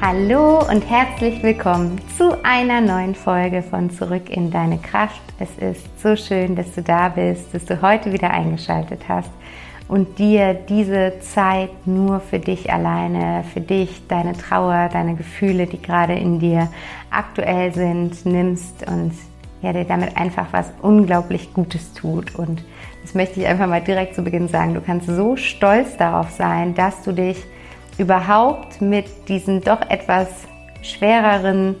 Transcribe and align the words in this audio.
Hallo 0.00 0.60
und 0.60 0.88
herzlich 0.88 1.42
willkommen 1.42 2.00
zu 2.16 2.38
einer 2.44 2.80
neuen 2.80 3.16
Folge 3.16 3.62
von 3.62 3.90
Zurück 3.90 4.30
in 4.30 4.48
deine 4.48 4.78
Kraft. 4.78 5.20
Es 5.40 5.50
ist 5.58 6.00
so 6.00 6.14
schön, 6.14 6.54
dass 6.54 6.72
du 6.72 6.82
da 6.82 7.08
bist, 7.08 7.52
dass 7.52 7.64
du 7.64 7.82
heute 7.82 8.12
wieder 8.12 8.30
eingeschaltet 8.30 9.00
hast 9.08 9.30
und 9.88 10.20
dir 10.20 10.54
diese 10.54 11.14
Zeit 11.18 11.70
nur 11.84 12.20
für 12.20 12.38
dich 12.38 12.72
alleine, 12.72 13.42
für 13.52 13.60
dich, 13.60 14.06
deine 14.06 14.34
Trauer, 14.34 14.88
deine 14.92 15.16
Gefühle, 15.16 15.66
die 15.66 15.82
gerade 15.82 16.14
in 16.14 16.38
dir 16.38 16.68
aktuell 17.10 17.74
sind, 17.74 18.24
nimmst 18.24 18.86
und 18.88 19.12
ja, 19.62 19.72
dir 19.72 19.84
damit 19.84 20.16
einfach 20.16 20.46
was 20.52 20.72
unglaublich 20.80 21.52
Gutes 21.52 21.92
tut 21.92 22.36
und 22.36 22.62
das 23.02 23.14
möchte 23.14 23.40
ich 23.40 23.48
einfach 23.48 23.66
mal 23.66 23.82
direkt 23.82 24.14
zu 24.14 24.22
Beginn 24.22 24.46
sagen. 24.46 24.74
Du 24.74 24.80
kannst 24.80 25.08
so 25.08 25.34
stolz 25.34 25.96
darauf 25.96 26.30
sein, 26.30 26.76
dass 26.76 27.02
du 27.02 27.10
dich 27.10 27.38
überhaupt 27.98 28.80
mit 28.80 29.06
diesen 29.28 29.60
doch 29.60 29.80
etwas 29.90 30.28
schwereren, 30.82 31.76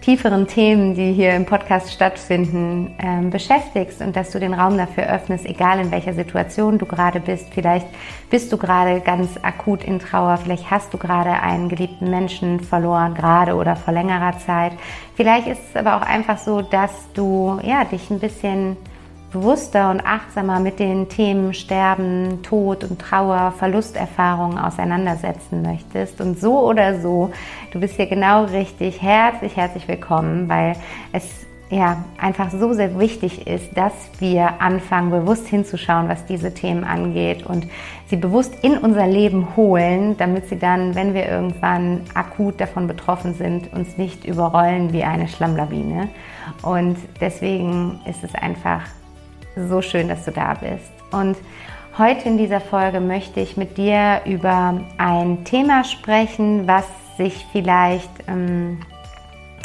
tieferen 0.00 0.46
Themen, 0.46 0.94
die 0.94 1.12
hier 1.12 1.34
im 1.34 1.44
Podcast 1.44 1.92
stattfinden, 1.92 2.94
ähm, 2.98 3.30
beschäftigst 3.30 4.00
und 4.00 4.16
dass 4.16 4.30
du 4.30 4.40
den 4.40 4.54
Raum 4.54 4.76
dafür 4.76 5.04
öffnest, 5.04 5.46
egal 5.46 5.78
in 5.78 5.90
welcher 5.90 6.14
Situation 6.14 6.78
du 6.78 6.86
gerade 6.86 7.20
bist. 7.20 7.48
Vielleicht 7.52 7.86
bist 8.30 8.50
du 8.52 8.56
gerade 8.56 9.00
ganz 9.00 9.38
akut 9.42 9.84
in 9.84 9.98
Trauer, 9.98 10.38
vielleicht 10.38 10.70
hast 10.70 10.92
du 10.92 10.98
gerade 10.98 11.30
einen 11.30 11.68
geliebten 11.68 12.10
Menschen 12.10 12.60
verloren, 12.60 13.14
gerade 13.14 13.54
oder 13.54 13.76
vor 13.76 13.92
längerer 13.92 14.38
Zeit. 14.38 14.72
Vielleicht 15.14 15.46
ist 15.46 15.60
es 15.70 15.76
aber 15.76 15.96
auch 15.96 16.06
einfach 16.06 16.38
so, 16.38 16.62
dass 16.62 16.90
du 17.14 17.60
ja, 17.62 17.84
dich 17.84 18.10
ein 18.10 18.20
bisschen 18.20 18.76
bewusster 19.30 19.90
und 19.90 20.04
achtsamer 20.04 20.60
mit 20.60 20.78
den 20.78 21.08
Themen 21.08 21.54
Sterben, 21.54 22.42
Tod 22.42 22.84
und 22.84 23.00
Trauer, 23.00 23.52
Verlusterfahrungen 23.56 24.58
auseinandersetzen 24.58 25.62
möchtest. 25.62 26.20
Und 26.20 26.40
so 26.40 26.66
oder 26.66 27.00
so, 27.00 27.30
du 27.72 27.80
bist 27.80 27.94
hier 27.94 28.06
genau 28.06 28.44
richtig. 28.44 29.00
Herzlich, 29.00 29.56
herzlich 29.56 29.86
willkommen, 29.86 30.48
weil 30.48 30.74
es 31.12 31.46
ja 31.70 32.04
einfach 32.18 32.50
so 32.50 32.72
sehr 32.72 32.98
wichtig 32.98 33.46
ist, 33.46 33.76
dass 33.76 33.92
wir 34.18 34.60
anfangen, 34.60 35.10
bewusst 35.10 35.46
hinzuschauen, 35.46 36.08
was 36.08 36.26
diese 36.26 36.52
Themen 36.52 36.82
angeht 36.82 37.46
und 37.46 37.68
sie 38.08 38.16
bewusst 38.16 38.52
in 38.62 38.76
unser 38.76 39.06
Leben 39.06 39.54
holen, 39.54 40.16
damit 40.16 40.48
sie 40.48 40.58
dann, 40.58 40.96
wenn 40.96 41.14
wir 41.14 41.28
irgendwann 41.28 42.00
akut 42.14 42.60
davon 42.60 42.88
betroffen 42.88 43.34
sind, 43.34 43.72
uns 43.72 43.96
nicht 43.96 44.24
überrollen 44.24 44.92
wie 44.92 45.04
eine 45.04 45.28
Schlammlawine. 45.28 46.08
Und 46.62 46.96
deswegen 47.20 48.00
ist 48.04 48.24
es 48.24 48.34
einfach 48.34 48.82
so 49.56 49.82
schön, 49.82 50.08
dass 50.08 50.24
du 50.24 50.32
da 50.32 50.54
bist. 50.54 50.90
Und 51.12 51.36
heute 51.98 52.28
in 52.28 52.38
dieser 52.38 52.60
Folge 52.60 53.00
möchte 53.00 53.40
ich 53.40 53.56
mit 53.56 53.76
dir 53.76 54.22
über 54.24 54.80
ein 54.98 55.44
Thema 55.44 55.84
sprechen, 55.84 56.66
was 56.66 56.86
sich 57.16 57.46
vielleicht, 57.52 58.10
ähm, 58.28 58.80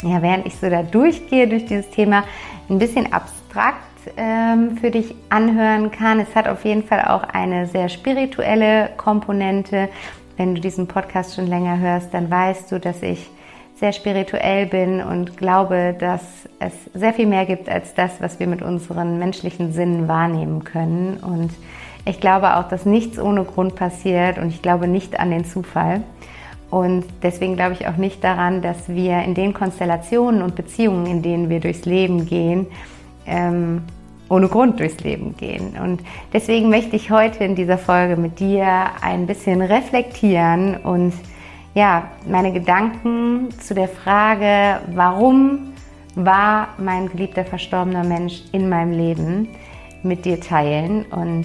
ja, 0.02 0.20
während 0.22 0.46
ich 0.46 0.56
so 0.56 0.68
da 0.68 0.82
durchgehe 0.82 1.48
durch 1.48 1.64
dieses 1.64 1.88
Thema, 1.90 2.24
ein 2.68 2.78
bisschen 2.78 3.12
abstrakt 3.12 3.80
ähm, 4.16 4.76
für 4.78 4.90
dich 4.90 5.14
anhören 5.30 5.90
kann. 5.90 6.20
Es 6.20 6.34
hat 6.34 6.48
auf 6.48 6.64
jeden 6.64 6.82
Fall 6.82 7.02
auch 7.06 7.22
eine 7.22 7.66
sehr 7.66 7.88
spirituelle 7.88 8.90
Komponente. 8.96 9.88
Wenn 10.36 10.54
du 10.54 10.60
diesen 10.60 10.86
Podcast 10.86 11.34
schon 11.34 11.46
länger 11.46 11.78
hörst, 11.78 12.12
dann 12.12 12.30
weißt 12.30 12.70
du, 12.70 12.78
dass 12.78 13.02
ich 13.02 13.30
sehr 13.78 13.92
spirituell 13.92 14.66
bin 14.66 15.02
und 15.02 15.36
glaube, 15.36 15.94
dass 15.98 16.22
es 16.58 16.72
sehr 16.94 17.12
viel 17.12 17.26
mehr 17.26 17.44
gibt 17.44 17.68
als 17.68 17.94
das, 17.94 18.12
was 18.20 18.40
wir 18.40 18.46
mit 18.46 18.62
unseren 18.62 19.18
menschlichen 19.18 19.72
Sinnen 19.72 20.08
wahrnehmen 20.08 20.64
können. 20.64 21.18
Und 21.18 21.50
ich 22.06 22.20
glaube 22.20 22.56
auch, 22.56 22.68
dass 22.68 22.86
nichts 22.86 23.18
ohne 23.18 23.44
Grund 23.44 23.74
passiert 23.74 24.38
und 24.38 24.48
ich 24.48 24.62
glaube 24.62 24.88
nicht 24.88 25.20
an 25.20 25.30
den 25.30 25.44
Zufall. 25.44 26.02
Und 26.70 27.04
deswegen 27.22 27.54
glaube 27.54 27.74
ich 27.74 27.86
auch 27.86 27.96
nicht 27.96 28.24
daran, 28.24 28.62
dass 28.62 28.88
wir 28.88 29.22
in 29.22 29.34
den 29.34 29.52
Konstellationen 29.52 30.42
und 30.42 30.56
Beziehungen, 30.56 31.06
in 31.06 31.22
denen 31.22 31.48
wir 31.50 31.60
durchs 31.60 31.84
Leben 31.84 32.26
gehen, 32.26 32.66
ähm, 33.26 33.82
ohne 34.28 34.48
Grund 34.48 34.80
durchs 34.80 35.00
Leben 35.00 35.36
gehen. 35.36 35.76
Und 35.80 36.00
deswegen 36.32 36.70
möchte 36.70 36.96
ich 36.96 37.10
heute 37.10 37.44
in 37.44 37.54
dieser 37.54 37.78
Folge 37.78 38.16
mit 38.16 38.40
dir 38.40 38.66
ein 39.00 39.26
bisschen 39.26 39.62
reflektieren 39.62 40.78
und 40.78 41.12
ja, 41.76 42.08
meine 42.26 42.54
Gedanken 42.54 43.50
zu 43.60 43.74
der 43.74 43.88
Frage, 43.88 44.80
warum 44.94 45.74
war 46.14 46.68
mein 46.78 47.06
geliebter 47.10 47.44
verstorbener 47.44 48.02
Mensch 48.02 48.44
in 48.52 48.70
meinem 48.70 48.92
Leben, 48.92 49.48
mit 50.02 50.24
dir 50.24 50.40
teilen. 50.40 51.04
Und 51.04 51.44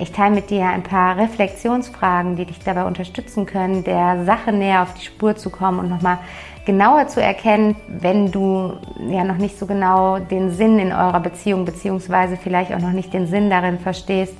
ich 0.00 0.10
teile 0.10 0.34
mit 0.34 0.50
dir 0.50 0.66
ein 0.66 0.82
paar 0.82 1.16
Reflexionsfragen, 1.16 2.34
die 2.34 2.46
dich 2.46 2.58
dabei 2.64 2.84
unterstützen 2.84 3.46
können, 3.46 3.84
der 3.84 4.24
Sache 4.24 4.50
näher 4.50 4.82
auf 4.82 4.92
die 4.94 5.04
Spur 5.06 5.36
zu 5.36 5.50
kommen 5.50 5.78
und 5.78 5.88
nochmal 5.88 6.18
genauer 6.66 7.06
zu 7.06 7.22
erkennen, 7.22 7.76
wenn 7.86 8.32
du 8.32 8.72
ja 9.08 9.22
noch 9.22 9.36
nicht 9.36 9.56
so 9.56 9.66
genau 9.66 10.18
den 10.18 10.50
Sinn 10.50 10.80
in 10.80 10.90
eurer 10.90 11.20
Beziehung 11.20 11.64
beziehungsweise 11.64 12.36
vielleicht 12.36 12.74
auch 12.74 12.80
noch 12.80 12.90
nicht 12.90 13.14
den 13.14 13.28
Sinn 13.28 13.50
darin 13.50 13.78
verstehst, 13.78 14.34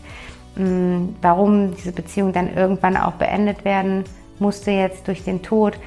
mm, 0.56 1.10
warum 1.22 1.76
diese 1.76 1.92
Beziehung 1.92 2.32
dann 2.32 2.52
irgendwann 2.52 2.96
auch 2.96 3.12
beendet 3.12 3.64
werden 3.64 4.04
musste 4.38 4.70
jetzt 4.70 5.08
durch 5.08 5.24
den 5.24 5.42
Tod. 5.42 5.78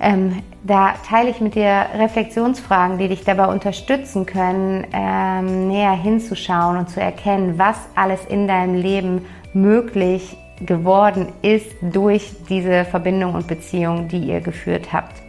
Ähm, 0.00 0.42
da 0.64 0.94
teile 1.06 1.30
ich 1.30 1.40
mit 1.40 1.54
dir 1.54 1.86
Reflexionsfragen, 1.96 2.98
die 2.98 3.08
dich 3.08 3.24
dabei 3.24 3.46
unterstützen 3.46 4.26
können, 4.26 4.86
ähm, 4.92 5.68
näher 5.68 5.92
hinzuschauen 5.92 6.76
und 6.76 6.90
zu 6.90 7.00
erkennen, 7.00 7.58
was 7.58 7.76
alles 7.94 8.24
in 8.26 8.48
deinem 8.48 8.74
Leben 8.74 9.24
möglich 9.52 10.36
geworden 10.60 11.32
ist 11.42 11.70
durch 11.80 12.32
diese 12.48 12.84
Verbindung 12.84 13.34
und 13.34 13.46
Beziehung, 13.46 14.08
die 14.08 14.18
ihr 14.18 14.40
geführt 14.40 14.92
habt. 14.92 15.23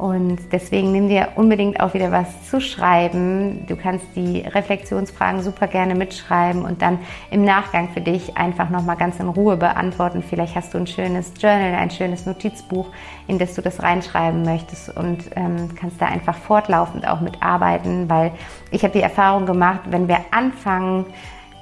Und 0.00 0.38
deswegen 0.50 0.92
nimm 0.92 1.10
dir 1.10 1.28
unbedingt 1.34 1.78
auch 1.78 1.92
wieder 1.92 2.10
was 2.10 2.48
zu 2.48 2.58
schreiben. 2.58 3.66
Du 3.66 3.76
kannst 3.76 4.06
die 4.16 4.40
Reflexionsfragen 4.40 5.42
super 5.42 5.66
gerne 5.66 5.94
mitschreiben 5.94 6.64
und 6.64 6.80
dann 6.80 7.00
im 7.30 7.44
Nachgang 7.44 7.90
für 7.90 8.00
dich 8.00 8.34
einfach 8.34 8.70
nochmal 8.70 8.96
ganz 8.96 9.20
in 9.20 9.28
Ruhe 9.28 9.58
beantworten. 9.58 10.24
Vielleicht 10.26 10.56
hast 10.56 10.72
du 10.72 10.78
ein 10.78 10.86
schönes 10.86 11.34
Journal, 11.38 11.74
ein 11.74 11.90
schönes 11.90 12.24
Notizbuch, 12.24 12.86
in 13.26 13.38
das 13.38 13.54
du 13.54 13.60
das 13.60 13.82
reinschreiben 13.82 14.42
möchtest 14.42 14.96
und 14.96 15.18
ähm, 15.36 15.74
kannst 15.76 16.00
da 16.00 16.06
einfach 16.06 16.34
fortlaufend 16.34 17.06
auch 17.06 17.20
mitarbeiten, 17.20 18.08
weil 18.08 18.32
ich 18.70 18.84
habe 18.84 18.94
die 18.94 19.02
Erfahrung 19.02 19.44
gemacht, 19.44 19.80
wenn 19.90 20.08
wir 20.08 20.20
anfangen, 20.30 21.04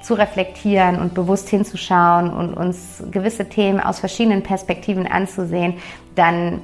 zu 0.01 0.13
reflektieren 0.13 0.97
und 0.97 1.13
bewusst 1.13 1.49
hinzuschauen 1.49 2.31
und 2.31 2.53
uns 2.53 3.03
gewisse 3.11 3.49
Themen 3.49 3.81
aus 3.81 3.99
verschiedenen 3.99 4.43
Perspektiven 4.43 5.05
anzusehen, 5.05 5.73
dann 6.15 6.61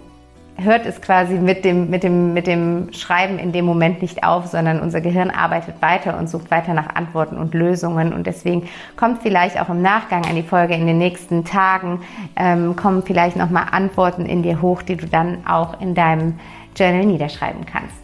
hört 0.57 0.85
es 0.85 1.01
quasi 1.01 1.35
mit 1.35 1.65
dem, 1.65 1.89
mit, 1.89 2.03
dem, 2.03 2.33
mit 2.33 2.47
dem 2.47 2.93
Schreiben 2.93 3.39
in 3.39 3.51
dem 3.51 3.65
Moment 3.65 4.01
nicht 4.01 4.23
auf, 4.23 4.47
sondern 4.47 4.79
unser 4.79 5.01
Gehirn 5.01 5.29
arbeitet 5.29 5.81
weiter 5.81 6.17
und 6.17 6.29
sucht 6.29 6.49
weiter 6.51 6.73
nach 6.73 6.95
Antworten 6.95 7.37
und 7.37 7.53
Lösungen. 7.53 8.13
Und 8.13 8.25
deswegen 8.25 8.67
kommt 8.95 9.21
vielleicht 9.21 9.59
auch 9.59 9.69
im 9.69 9.81
Nachgang 9.81 10.25
an 10.25 10.35
die 10.35 10.43
Folge 10.43 10.75
in 10.75 10.87
den 10.87 10.97
nächsten 10.97 11.43
Tagen, 11.43 12.01
ähm, 12.35 12.75
kommen 12.75 13.03
vielleicht 13.03 13.35
nochmal 13.35 13.65
Antworten 13.71 14.25
in 14.25 14.43
dir 14.43 14.61
hoch, 14.61 14.81
die 14.81 14.95
du 14.95 15.07
dann 15.07 15.45
auch 15.45 15.81
in 15.81 15.93
deinem 15.93 16.39
Journal 16.75 17.05
niederschreiben 17.05 17.65
kannst. 17.65 17.95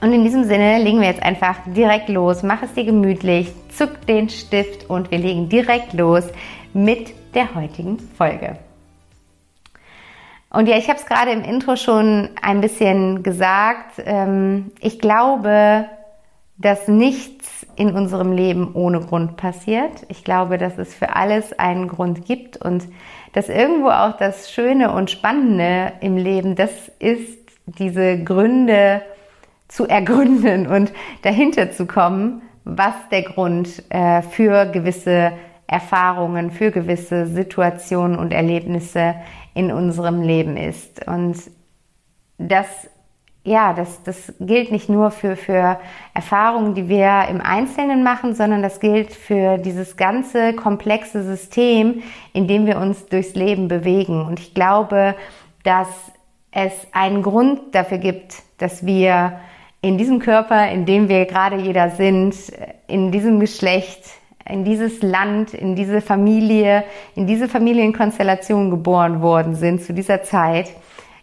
Und 0.00 0.12
in 0.12 0.22
diesem 0.22 0.44
Sinne 0.44 0.78
legen 0.78 1.00
wir 1.00 1.08
jetzt 1.08 1.22
einfach 1.22 1.56
direkt 1.66 2.08
los. 2.08 2.44
Mach 2.44 2.62
es 2.62 2.72
dir 2.74 2.84
gemütlich, 2.84 3.52
zück 3.70 4.06
den 4.06 4.28
Stift 4.28 4.88
und 4.88 5.10
wir 5.10 5.18
legen 5.18 5.48
direkt 5.48 5.92
los 5.92 6.24
mit 6.72 7.12
der 7.34 7.54
heutigen 7.56 7.98
Folge. 8.16 8.58
Und 10.50 10.68
ja, 10.68 10.76
ich 10.76 10.88
habe 10.88 10.98
es 10.98 11.06
gerade 11.06 11.30
im 11.30 11.42
Intro 11.42 11.76
schon 11.76 12.30
ein 12.40 12.60
bisschen 12.60 13.22
gesagt. 13.22 14.02
Ähm, 14.04 14.72
ich 14.80 14.98
glaube, 14.98 15.86
dass 16.56 16.88
nichts 16.88 17.66
in 17.76 17.94
unserem 17.94 18.32
Leben 18.32 18.74
ohne 18.74 19.00
Grund 19.00 19.36
passiert. 19.36 20.06
Ich 20.08 20.24
glaube, 20.24 20.58
dass 20.58 20.78
es 20.78 20.94
für 20.94 21.14
alles 21.14 21.56
einen 21.58 21.86
Grund 21.86 22.24
gibt 22.24 22.56
und 22.56 22.84
dass 23.32 23.48
irgendwo 23.48 23.90
auch 23.90 24.16
das 24.16 24.50
Schöne 24.50 24.92
und 24.92 25.10
Spannende 25.10 25.92
im 26.00 26.16
Leben, 26.16 26.56
das 26.56 26.70
ist 26.98 27.38
diese 27.66 28.22
Gründe 28.24 29.02
zu 29.68 29.86
ergründen 29.86 30.66
und 30.66 30.92
dahinter 31.22 31.70
zu 31.70 31.86
kommen, 31.86 32.42
was 32.64 32.94
der 33.10 33.22
Grund 33.22 33.82
äh, 33.90 34.22
für 34.22 34.66
gewisse 34.66 35.32
Erfahrungen, 35.68 36.50
für 36.50 36.72
gewisse 36.72 37.26
Situationen 37.26 38.18
und 38.18 38.32
Erlebnisse 38.32 39.14
in 39.54 39.70
unserem 39.70 40.22
Leben 40.22 40.56
ist. 40.56 41.06
Und 41.06 41.36
das 42.38 42.66
ja, 43.44 43.72
das, 43.72 44.02
das 44.02 44.34
gilt 44.40 44.70
nicht 44.70 44.88
nur 44.88 45.10
für, 45.10 45.34
für 45.34 45.78
Erfahrungen, 46.12 46.74
die 46.74 46.88
wir 46.88 47.28
im 47.30 47.40
Einzelnen 47.40 48.02
machen, 48.02 48.34
sondern 48.34 48.62
das 48.62 48.78
gilt 48.78 49.12
für 49.12 49.56
dieses 49.56 49.96
ganze 49.96 50.52
komplexe 50.52 51.22
System, 51.22 52.02
in 52.34 52.46
dem 52.46 52.66
wir 52.66 52.78
uns 52.78 53.06
durchs 53.06 53.34
Leben 53.34 53.68
bewegen. 53.68 54.26
Und 54.26 54.38
ich 54.38 54.52
glaube, 54.54 55.14
dass 55.64 55.88
es 56.50 56.72
einen 56.92 57.22
Grund 57.22 57.74
dafür 57.74 57.98
gibt, 57.98 58.42
dass 58.58 58.84
wir 58.84 59.40
in 59.80 59.96
diesem 59.96 60.18
Körper, 60.18 60.70
in 60.70 60.84
dem 60.84 61.08
wir 61.08 61.24
gerade 61.24 61.56
jeder 61.56 61.90
sind, 61.90 62.34
in 62.86 63.12
diesem 63.12 63.40
Geschlecht, 63.40 64.04
in 64.48 64.64
dieses 64.64 65.02
Land, 65.02 65.54
in 65.54 65.74
diese 65.76 66.00
Familie, 66.00 66.84
in 67.14 67.26
diese 67.26 67.48
Familienkonstellation 67.48 68.70
geboren 68.70 69.20
worden 69.20 69.54
sind 69.54 69.82
zu 69.82 69.92
dieser 69.92 70.22
Zeit 70.22 70.72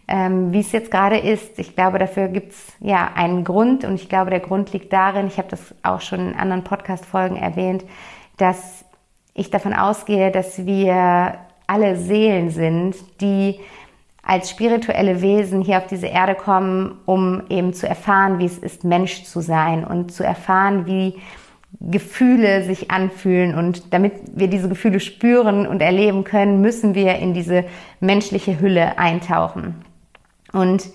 ähm, 0.07 0.51
wie 0.51 0.60
es 0.60 0.72
jetzt 0.72 0.92
gerade 0.92 1.18
ist. 1.18 1.57
Ich 1.57 1.75
glaube, 1.75 2.00
dafür 2.00 2.27
gibt's 2.27 2.74
ja 2.80 3.12
einen 3.16 3.44
Grund 3.44 3.83
und 3.83 3.95
ich 3.95 4.10
glaube, 4.10 4.30
der 4.30 4.39
Grund 4.39 4.72
liegt 4.74 4.94
darin, 4.94 5.27
ich 5.27 5.38
habe 5.38 5.48
das 5.50 5.74
auch 5.83 6.01
schon 6.01 6.19
in 6.30 6.36
anderen 6.36 6.63
Podcast-Folgen 6.63 7.38
erwähnt, 7.38 7.83
dass 8.38 8.86
ich 9.33 9.50
davon 9.50 9.74
ausgehe, 9.74 10.31
dass 10.31 10.66
wir 10.66 11.39
alle 11.68 11.95
Seelen 11.95 12.51
sind, 12.51 12.95
die 13.22 13.60
als 14.22 14.50
spirituelle 14.50 15.22
Wesen 15.22 15.62
hier 15.62 15.77
auf 15.77 15.88
diese 15.88 16.07
Erde 16.07 16.36
kommen, 16.36 17.00
um 17.06 17.44
eben 17.50 17.74
zu 17.74 17.88
erfahren, 17.88 18.39
wie 18.39 18.45
es 18.45 18.57
ist, 18.57 18.83
Mensch 18.83 19.24
zu 19.24 19.42
sein 19.42 19.83
und 19.83 20.12
zu 20.12 20.24
erfahren, 20.24 20.86
wie 20.86 21.16
Gefühle 21.80 22.63
sich 22.63 22.92
anfühlen. 22.92 23.56
Und 23.56 23.94
damit 23.94 24.13
wir 24.33 24.48
diese 24.48 24.69
Gefühle 24.69 25.00
spüren 25.00 25.68
und 25.68 25.81
erleben 25.81 26.24
können, 26.24 26.62
müssen 26.62 26.95
wir 26.95 27.16
in 27.16 27.33
diese 27.33 27.66
menschliche 28.00 28.60
Hülle 28.60 28.98
eintauchen. 28.98 29.75
Und 30.51 30.89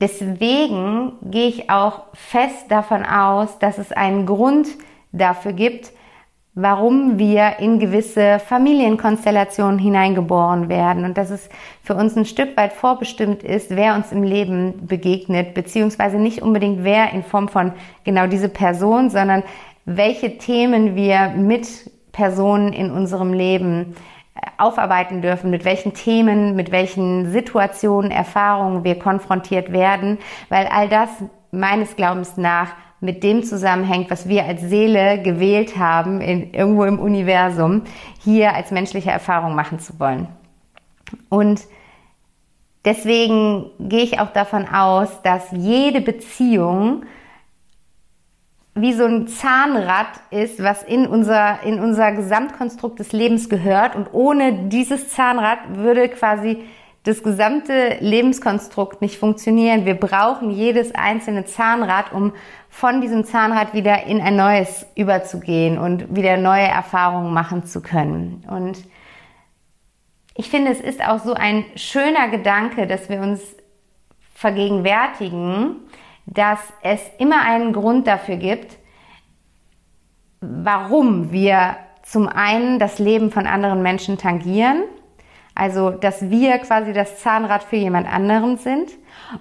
deswegen 0.00 1.12
gehe 1.22 1.48
ich 1.48 1.70
auch 1.70 2.04
fest 2.14 2.70
davon 2.70 3.04
aus, 3.04 3.58
dass 3.58 3.78
es 3.78 3.92
einen 3.92 4.26
Grund 4.26 4.68
dafür 5.12 5.52
gibt, 5.52 5.92
warum 6.60 7.18
wir 7.18 7.60
in 7.60 7.78
gewisse 7.78 8.40
Familienkonstellationen 8.40 9.78
hineingeboren 9.78 10.68
werden. 10.68 11.04
Und 11.04 11.16
dass 11.16 11.30
es 11.30 11.48
für 11.82 11.94
uns 11.94 12.16
ein 12.16 12.24
Stück 12.24 12.56
weit 12.56 12.72
vorbestimmt 12.72 13.44
ist, 13.44 13.70
wer 13.70 13.94
uns 13.94 14.10
im 14.10 14.24
Leben 14.24 14.86
begegnet, 14.86 15.54
beziehungsweise 15.54 16.18
nicht 16.18 16.42
unbedingt 16.42 16.82
wer 16.82 17.12
in 17.12 17.22
Form 17.22 17.48
von 17.48 17.72
genau 18.02 18.26
diese 18.26 18.48
Person, 18.48 19.08
sondern 19.08 19.44
welche 19.84 20.36
Themen 20.38 20.96
wir 20.96 21.28
mit 21.28 21.90
Personen 22.10 22.72
in 22.72 22.90
unserem 22.90 23.32
Leben 23.32 23.94
aufarbeiten 24.56 25.22
dürfen, 25.22 25.50
mit 25.50 25.64
welchen 25.64 25.94
Themen, 25.94 26.56
mit 26.56 26.72
welchen 26.72 27.30
Situationen, 27.30 28.10
Erfahrungen 28.10 28.82
wir 28.82 28.98
konfrontiert 28.98 29.72
werden, 29.72 30.18
weil 30.48 30.66
all 30.66 30.88
das 30.88 31.08
meines 31.52 31.94
Glaubens 31.94 32.36
nach 32.36 32.70
mit 33.00 33.22
dem 33.22 33.42
zusammenhängt, 33.44 34.10
was 34.10 34.28
wir 34.28 34.44
als 34.44 34.62
Seele 34.62 35.22
gewählt 35.22 35.76
haben, 35.76 36.20
in, 36.20 36.52
irgendwo 36.52 36.84
im 36.84 36.98
Universum, 36.98 37.82
hier 38.22 38.54
als 38.54 38.70
menschliche 38.70 39.10
Erfahrung 39.10 39.54
machen 39.54 39.78
zu 39.78 39.98
wollen. 40.00 40.28
Und 41.28 41.62
deswegen 42.84 43.70
gehe 43.78 44.02
ich 44.02 44.20
auch 44.20 44.32
davon 44.32 44.66
aus, 44.66 45.22
dass 45.22 45.50
jede 45.52 46.00
Beziehung 46.00 47.04
wie 48.74 48.92
so 48.92 49.04
ein 49.04 49.26
Zahnrad 49.26 50.08
ist, 50.30 50.62
was 50.62 50.82
in 50.82 51.06
unser, 51.06 51.62
in 51.64 51.80
unser 51.80 52.12
Gesamtkonstrukt 52.12 52.98
des 52.98 53.12
Lebens 53.12 53.48
gehört. 53.48 53.96
Und 53.96 54.08
ohne 54.12 54.68
dieses 54.68 55.08
Zahnrad 55.08 55.58
würde 55.76 56.08
quasi 56.08 56.64
das 57.08 57.22
gesamte 57.22 57.96
Lebenskonstrukt 58.00 59.00
nicht 59.00 59.18
funktionieren. 59.18 59.86
Wir 59.86 59.94
brauchen 59.94 60.50
jedes 60.50 60.94
einzelne 60.94 61.46
Zahnrad, 61.46 62.12
um 62.12 62.34
von 62.68 63.00
diesem 63.00 63.24
Zahnrad 63.24 63.72
wieder 63.72 64.04
in 64.04 64.20
ein 64.20 64.36
neues 64.36 64.86
überzugehen 64.94 65.78
und 65.78 66.14
wieder 66.14 66.36
neue 66.36 66.66
Erfahrungen 66.66 67.32
machen 67.32 67.64
zu 67.64 67.80
können. 67.80 68.44
Und 68.46 68.84
ich 70.34 70.50
finde, 70.50 70.70
es 70.70 70.80
ist 70.80 71.02
auch 71.02 71.18
so 71.18 71.32
ein 71.32 71.64
schöner 71.76 72.28
Gedanke, 72.28 72.86
dass 72.86 73.08
wir 73.08 73.22
uns 73.22 73.40
vergegenwärtigen, 74.34 75.76
dass 76.26 76.60
es 76.82 77.00
immer 77.18 77.40
einen 77.40 77.72
Grund 77.72 78.06
dafür 78.06 78.36
gibt, 78.36 78.76
warum 80.42 81.32
wir 81.32 81.76
zum 82.02 82.28
einen 82.28 82.78
das 82.78 82.98
Leben 82.98 83.30
von 83.30 83.46
anderen 83.46 83.80
Menschen 83.80 84.18
tangieren, 84.18 84.84
also 85.58 85.90
dass 85.90 86.30
wir 86.30 86.56
quasi 86.58 86.92
das 86.92 87.18
Zahnrad 87.20 87.64
für 87.64 87.76
jemand 87.76 88.10
anderen 88.10 88.56
sind 88.56 88.90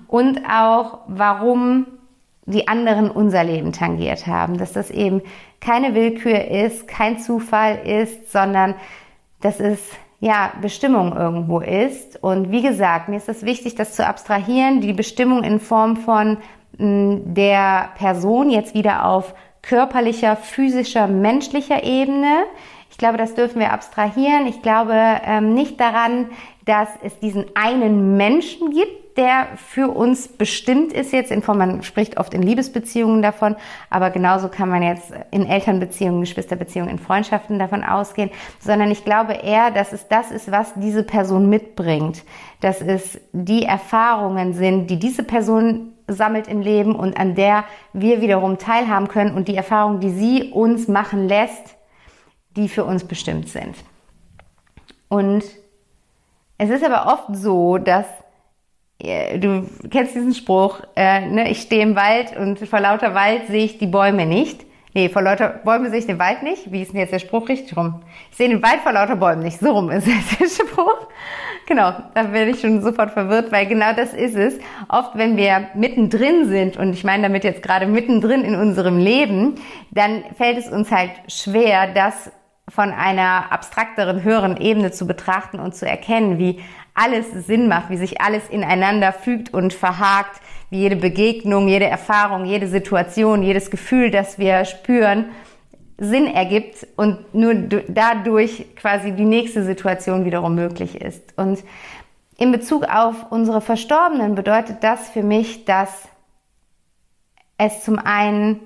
und 0.08 0.42
auch 0.50 1.00
warum 1.08 1.86
die 2.46 2.68
anderen 2.68 3.12
unser 3.12 3.44
Leben 3.44 3.72
tangiert 3.72 4.26
haben, 4.26 4.58
dass 4.58 4.74
das 4.74 4.90
eben 4.90 5.22
keine 5.62 5.94
Willkür 5.94 6.46
ist, 6.46 6.88
kein 6.88 7.20
Zufall 7.20 7.80
ist, 7.86 8.32
sondern 8.32 8.76
dass 9.42 9.60
es 9.60 9.80
ja, 10.20 10.52
Bestimmung 10.62 11.16
irgendwo 11.16 11.60
ist. 11.60 12.22
Und 12.24 12.52
wie 12.52 12.64
gesagt, 12.64 13.10
mir 13.10 13.18
ist 13.18 13.30
es 13.30 13.44
wichtig, 13.44 13.76
das 13.76 13.94
zu 13.94 14.06
abstrahieren, 14.06 14.82
die 14.82 14.94
Bestimmung 14.94 15.44
in 15.44 15.60
Form 15.60 15.98
von 15.98 16.38
der 16.80 17.90
Person 17.98 18.50
jetzt 18.50 18.74
wieder 18.74 19.06
auf 19.06 19.34
körperlicher, 19.62 20.36
physischer, 20.36 21.08
menschlicher 21.08 21.84
Ebene. 21.84 22.46
Ich 22.98 23.00
glaube, 23.00 23.20
das 23.20 23.36
dürfen 23.36 23.60
wir 23.60 23.74
abstrahieren. 23.74 24.48
Ich 24.48 24.64
glaube 24.64 24.96
ähm, 24.96 25.54
nicht 25.54 25.80
daran, 25.80 26.32
dass 26.66 26.90
es 27.04 27.20
diesen 27.20 27.46
einen 27.54 28.18
Menschen 28.18 28.72
gibt, 28.72 29.18
der 29.18 29.50
für 29.56 29.90
uns 29.90 30.28
bestimmt 30.28 30.94
ist 30.94 31.14
jetzt. 31.14 31.30
In 31.30 31.44
Form, 31.44 31.60
man 31.60 31.84
spricht 31.84 32.18
oft 32.18 32.34
in 32.34 32.42
Liebesbeziehungen 32.42 33.22
davon, 33.22 33.56
aber 33.92 34.10
genauso 34.10 34.48
kann 34.48 34.70
man 34.70 34.82
jetzt 34.82 35.14
in 35.30 35.46
Elternbeziehungen, 35.46 36.22
Geschwisterbeziehungen, 36.22 36.90
in 36.90 36.98
Freundschaften 36.98 37.60
davon 37.60 37.84
ausgehen, 37.84 38.32
sondern 38.60 38.90
ich 38.90 39.06
glaube 39.06 39.34
eher, 39.34 39.70
dass 39.70 39.94
es 39.94 40.08
das 40.08 40.32
ist, 40.32 40.52
was 40.52 40.74
diese 40.74 41.04
Person 41.04 41.50
mitbringt, 41.50 42.24
dass 42.62 42.82
es 42.82 43.22
die 43.32 43.62
Erfahrungen 43.62 44.54
sind, 44.54 44.90
die 44.90 44.98
diese 44.98 45.22
Person 45.22 45.94
sammelt 46.08 46.48
im 46.48 46.62
Leben 46.62 46.96
und 46.96 47.20
an 47.20 47.36
der 47.36 47.64
wir 47.94 48.22
wiederum 48.22 48.58
teilhaben 48.58 49.08
können 49.08 49.36
und 49.36 49.48
die 49.48 49.56
Erfahrungen, 49.56 50.00
die 50.00 50.10
sie 50.10 50.52
uns 50.52 50.88
machen 50.88 51.28
lässt, 51.28 51.77
die 52.58 52.68
für 52.68 52.84
uns 52.84 53.06
bestimmt 53.06 53.48
sind. 53.48 53.76
Und 55.08 55.44
es 56.58 56.70
ist 56.70 56.84
aber 56.84 57.14
oft 57.14 57.36
so, 57.36 57.78
dass 57.78 58.06
äh, 59.00 59.38
du 59.40 59.70
kennst 59.90 60.16
diesen 60.16 60.34
Spruch, 60.34 60.82
äh, 60.96 61.28
ne, 61.28 61.50
ich 61.50 61.62
stehe 61.62 61.84
im 61.84 61.96
Wald 61.96 62.36
und 62.36 62.60
vor 62.68 62.80
lauter 62.80 63.14
Wald 63.14 63.48
sehe 63.48 63.66
ich 63.66 63.78
die 63.78 63.88
Bäume 63.88 64.26
nicht. 64.26 64.66
Nee, 64.94 65.10
vor 65.10 65.22
lauter 65.22 65.50
Bäume 65.50 65.92
sehe 65.92 66.00
ich 66.00 66.08
den 66.08 66.18
Wald 66.18 66.42
nicht. 66.42 66.72
Wie 66.72 66.82
ist 66.82 66.92
denn 66.92 67.00
jetzt 67.00 67.14
der 67.14 67.20
Spruch 67.20 67.48
richtig 67.50 67.78
rum? 67.78 68.02
Ich 68.32 68.38
sehe 68.38 68.50
den 68.50 68.64
Wald 68.64 68.80
vor 68.82 68.94
lauter 68.94 69.16
Bäumen 69.16 69.44
nicht. 69.44 69.60
So 69.60 69.72
rum 69.72 69.92
ist 69.92 70.08
der 70.40 70.48
Spruch. 70.48 71.08
Genau, 71.68 71.94
da 72.16 72.24
bin 72.24 72.50
ich 72.50 72.62
schon 72.62 72.82
sofort 72.82 73.12
verwirrt, 73.12 73.52
weil 73.52 73.68
genau 73.68 73.94
das 73.94 74.14
ist 74.14 74.36
es. 74.36 74.58
Oft, 74.90 75.16
wenn 75.16 75.38
wir 75.38 75.68
mittendrin 75.76 76.48
sind, 76.48 76.78
und 76.78 76.94
ich 76.94 77.04
meine 77.04 77.24
damit 77.24 77.44
jetzt 77.44 77.62
gerade 77.62 77.86
mittendrin 77.86 78.44
in 78.44 78.56
unserem 78.56 78.98
Leben, 78.98 79.56
dann 79.92 80.24
fällt 80.36 80.58
es 80.58 80.68
uns 80.70 80.90
halt 80.92 81.12
schwer, 81.28 81.94
das 81.94 82.32
von 82.70 82.92
einer 82.92 83.52
abstrakteren, 83.52 84.24
höheren 84.24 84.58
Ebene 84.58 84.92
zu 84.92 85.08
betrachten 85.08 85.60
und 85.60 85.76
zu 85.76 85.88
erkennen, 85.88 86.38
wie 86.38 86.60
alles 86.94 87.32
Sinn 87.46 87.68
macht, 87.68 87.90
wie 87.90 87.98
sich 87.98 88.22
alles 88.22 88.50
ineinander 88.50 89.14
fügt 89.14 89.54
und 89.54 89.74
verhakt, 89.74 90.42
wie 90.70 90.80
jede 90.80 90.96
Begegnung, 90.96 91.68
jede 91.68 91.86
Erfahrung, 91.86 92.46
jede 92.46 92.68
Situation, 92.68 93.44
jedes 93.44 93.72
Gefühl, 93.72 94.12
das 94.12 94.38
wir 94.38 94.66
spüren, 94.66 95.26
Sinn 95.98 96.28
ergibt 96.28 96.86
und 96.96 97.34
nur 97.34 97.56
dadurch 97.88 98.76
quasi 98.76 99.14
die 99.14 99.26
nächste 99.26 99.64
Situation 99.64 100.26
wiederum 100.26 100.54
möglich 100.54 101.00
ist. 101.02 101.38
Und 101.38 101.64
in 102.38 102.52
Bezug 102.52 102.84
auf 102.84 103.32
unsere 103.32 103.62
Verstorbenen 103.62 104.36
bedeutet 104.36 104.84
das 104.84 105.10
für 105.10 105.24
mich, 105.24 105.66
dass 105.66 106.08
es 107.58 107.84
zum 107.84 107.98
einen 107.98 108.60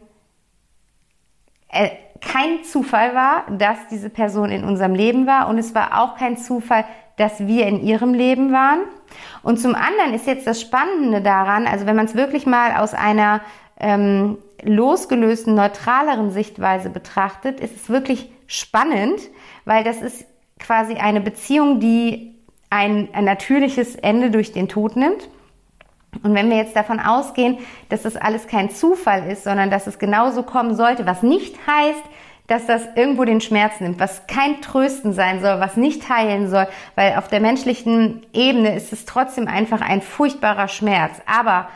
äh, 1.69 1.89
kein 2.21 2.63
Zufall 2.63 3.15
war, 3.15 3.45
dass 3.57 3.77
diese 3.89 4.09
Person 4.09 4.51
in 4.51 4.63
unserem 4.63 4.93
Leben 4.93 5.27
war 5.27 5.49
und 5.49 5.57
es 5.57 5.75
war 5.75 6.01
auch 6.01 6.15
kein 6.15 6.37
Zufall, 6.37 6.85
dass 7.17 7.45
wir 7.45 7.67
in 7.67 7.83
ihrem 7.83 8.13
Leben 8.13 8.51
waren. 8.51 8.79
Und 9.43 9.59
zum 9.59 9.75
anderen 9.75 10.13
ist 10.13 10.27
jetzt 10.27 10.47
das 10.47 10.61
Spannende 10.61 11.21
daran, 11.21 11.67
also 11.67 11.85
wenn 11.85 11.95
man 11.95 12.05
es 12.05 12.15
wirklich 12.15 12.45
mal 12.45 12.77
aus 12.77 12.93
einer 12.93 13.41
ähm, 13.79 14.37
losgelösten, 14.63 15.55
neutraleren 15.55 16.31
Sichtweise 16.31 16.89
betrachtet, 16.89 17.59
ist 17.59 17.75
es 17.75 17.89
wirklich 17.89 18.31
spannend, 18.47 19.19
weil 19.65 19.83
das 19.83 20.01
ist 20.01 20.25
quasi 20.59 20.95
eine 20.95 21.21
Beziehung, 21.21 21.79
die 21.79 22.35
ein, 22.69 23.09
ein 23.13 23.25
natürliches 23.25 23.95
Ende 23.95 24.31
durch 24.31 24.53
den 24.53 24.69
Tod 24.69 24.95
nimmt. 24.95 25.29
Und 26.23 26.33
wenn 26.33 26.49
wir 26.49 26.57
jetzt 26.57 26.75
davon 26.75 26.99
ausgehen, 26.99 27.57
dass 27.89 28.03
das 28.03 28.17
alles 28.17 28.47
kein 28.47 28.69
Zufall 28.69 29.27
ist, 29.27 29.43
sondern 29.43 29.69
dass 29.69 29.87
es 29.87 29.97
genauso 29.97 30.43
kommen 30.43 30.75
sollte, 30.75 31.05
was 31.05 31.23
nicht 31.23 31.55
heißt, 31.65 32.03
dass 32.47 32.65
das 32.65 32.85
irgendwo 32.95 33.23
den 33.23 33.39
Schmerz 33.39 33.79
nimmt, 33.79 33.99
was 33.99 34.27
kein 34.27 34.61
Trösten 34.61 35.13
sein 35.13 35.39
soll, 35.39 35.61
was 35.61 35.77
nicht 35.77 36.09
heilen 36.09 36.49
soll, 36.49 36.67
weil 36.95 37.15
auf 37.15 37.29
der 37.29 37.39
menschlichen 37.39 38.25
Ebene 38.33 38.75
ist 38.75 38.91
es 38.91 39.05
trotzdem 39.05 39.47
einfach 39.47 39.79
ein 39.79 40.01
furchtbarer 40.01 40.67
Schmerz. 40.67 41.21
Aber 41.25 41.69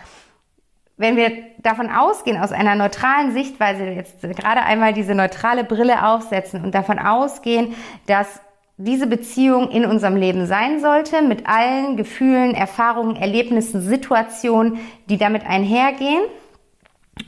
wenn 0.97 1.15
wir 1.15 1.31
davon 1.59 1.89
ausgehen, 1.89 2.37
aus 2.37 2.51
einer 2.51 2.75
neutralen 2.75 3.31
Sichtweise, 3.31 3.85
jetzt 3.85 4.21
gerade 4.21 4.63
einmal 4.63 4.93
diese 4.93 5.15
neutrale 5.15 5.63
Brille 5.63 6.05
aufsetzen 6.05 6.63
und 6.63 6.75
davon 6.75 6.99
ausgehen, 6.99 7.75
dass 8.07 8.41
diese 8.77 9.07
Beziehung 9.07 9.69
in 9.69 9.85
unserem 9.85 10.17
Leben 10.17 10.47
sein 10.47 10.81
sollte, 10.81 11.21
mit 11.21 11.47
allen 11.47 11.95
Gefühlen, 11.95 12.53
Erfahrungen, 12.53 13.15
Erlebnissen, 13.15 13.81
Situationen, 13.81 14.79
die 15.09 15.17
damit 15.17 15.45
einhergehen. 15.45 16.23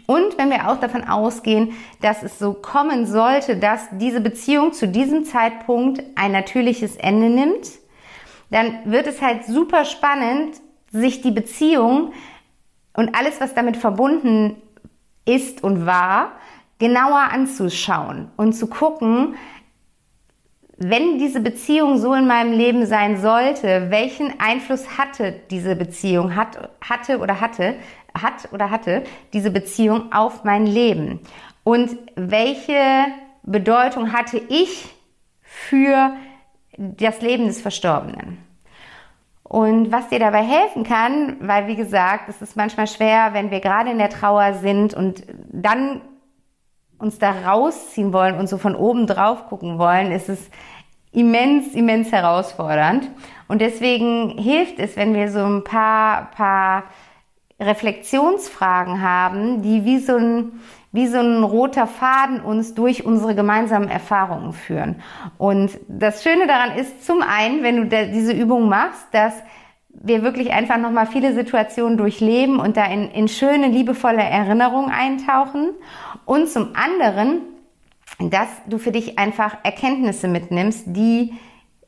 Und 0.05 0.37
wenn 0.37 0.49
wir 0.49 0.69
auch 0.69 0.79
davon 0.79 1.05
ausgehen, 1.05 1.73
dass 2.01 2.21
es 2.21 2.39
so 2.39 2.53
kommen 2.53 3.05
sollte, 3.05 3.55
dass 3.55 3.87
diese 3.93 4.19
Beziehung 4.19 4.73
zu 4.73 4.87
diesem 4.87 5.23
Zeitpunkt 5.23 6.03
ein 6.15 6.33
natürliches 6.33 6.97
Ende 6.97 7.29
nimmt, 7.29 7.69
dann 8.49 8.79
wird 8.85 9.07
es 9.07 9.21
halt 9.21 9.45
super 9.45 9.85
spannend, 9.85 10.57
sich 10.91 11.21
die 11.21 11.31
Beziehung 11.31 12.13
und 12.93 13.15
alles, 13.15 13.39
was 13.39 13.53
damit 13.53 13.77
verbunden 13.77 14.61
ist 15.25 15.63
und 15.63 15.85
war, 15.85 16.31
genauer 16.79 17.29
anzuschauen 17.31 18.29
und 18.37 18.53
zu 18.53 18.67
gucken, 18.67 19.35
wenn 20.77 21.17
diese 21.17 21.39
Beziehung 21.39 21.97
so 21.97 22.13
in 22.13 22.27
meinem 22.27 22.53
Leben 22.53 22.85
sein 22.85 23.17
sollte, 23.17 23.89
welchen 23.89 24.39
Einfluss 24.39 24.97
hatte 24.97 25.33
diese 25.49 25.75
Beziehung, 25.75 26.35
hat, 26.35 26.69
hatte 26.87 27.17
oder 27.19 27.41
hatte, 27.41 27.75
hat 28.13 28.49
oder 28.51 28.69
hatte 28.69 29.03
diese 29.33 29.49
Beziehung 29.49 30.11
auf 30.11 30.43
mein 30.43 30.67
Leben? 30.67 31.19
Und 31.63 31.97
welche 32.15 33.05
Bedeutung 33.43 34.13
hatte 34.13 34.39
ich 34.49 34.87
für 35.41 36.11
das 36.77 37.21
Leben 37.21 37.47
des 37.47 37.59
Verstorbenen? 37.59 38.37
Und 39.43 39.91
was 39.91 40.09
dir 40.09 40.19
dabei 40.19 40.43
helfen 40.43 40.83
kann, 40.83 41.37
weil 41.39 41.67
wie 41.67 41.75
gesagt, 41.75 42.29
es 42.29 42.41
ist 42.41 42.55
manchmal 42.55 42.85
schwer, 42.85 43.29
wenn 43.31 43.49
wir 43.49 43.61
gerade 43.61 43.89
in 43.89 43.97
der 43.97 44.09
Trauer 44.09 44.53
sind 44.53 44.93
und 44.93 45.23
dann 45.51 46.01
uns 46.99 47.19
da 47.19 47.31
rausziehen 47.31 48.13
wollen 48.13 48.35
und 48.35 48.47
so 48.47 48.57
von 48.57 48.75
oben 48.75 49.07
drauf 49.07 49.47
gucken 49.47 49.77
wollen, 49.77 50.11
ist 50.11 50.29
es 50.29 50.49
immens, 51.11 51.73
immens 51.73 52.11
herausfordernd. 52.11 53.09
Und 53.47 53.61
deswegen 53.61 54.37
hilft 54.37 54.79
es, 54.79 54.95
wenn 54.95 55.13
wir 55.13 55.31
so 55.31 55.43
ein 55.43 55.63
paar, 55.63 56.31
paar 56.31 56.83
Reflexionsfragen 57.59 59.01
haben, 59.01 59.61
die 59.61 59.85
wie 59.85 59.99
so 59.99 60.15
ein, 60.15 60.59
wie 60.91 61.07
so 61.07 61.19
ein 61.19 61.43
roter 61.43 61.87
Faden 61.87 62.41
uns 62.41 62.75
durch 62.75 63.05
unsere 63.05 63.35
gemeinsamen 63.35 63.89
Erfahrungen 63.89 64.53
führen. 64.53 65.01
Und 65.37 65.71
das 65.87 66.23
Schöne 66.23 66.47
daran 66.47 66.77
ist 66.77 67.05
zum 67.05 67.21
einen, 67.21 67.63
wenn 67.63 67.89
du 67.89 68.07
diese 68.11 68.33
Übung 68.33 68.69
machst, 68.69 69.07
dass 69.11 69.33
wir 69.89 70.21
wirklich 70.21 70.51
einfach 70.51 70.77
nochmal 70.77 71.07
viele 71.07 71.33
Situationen 71.33 71.97
durchleben 71.97 72.59
und 72.59 72.77
da 72.77 72.85
in, 72.85 73.09
in 73.09 73.27
schöne, 73.27 73.67
liebevolle 73.67 74.21
Erinnerungen 74.21 74.91
eintauchen. 74.91 75.73
Und 76.27 76.49
zum 76.49 76.75
anderen, 76.75 77.41
dass 78.19 78.49
du 78.67 78.77
für 78.79 78.91
dich 78.91 79.17
einfach 79.17 79.57
Erkenntnisse 79.63 80.27
mitnimmst, 80.27 80.83
die 80.87 81.33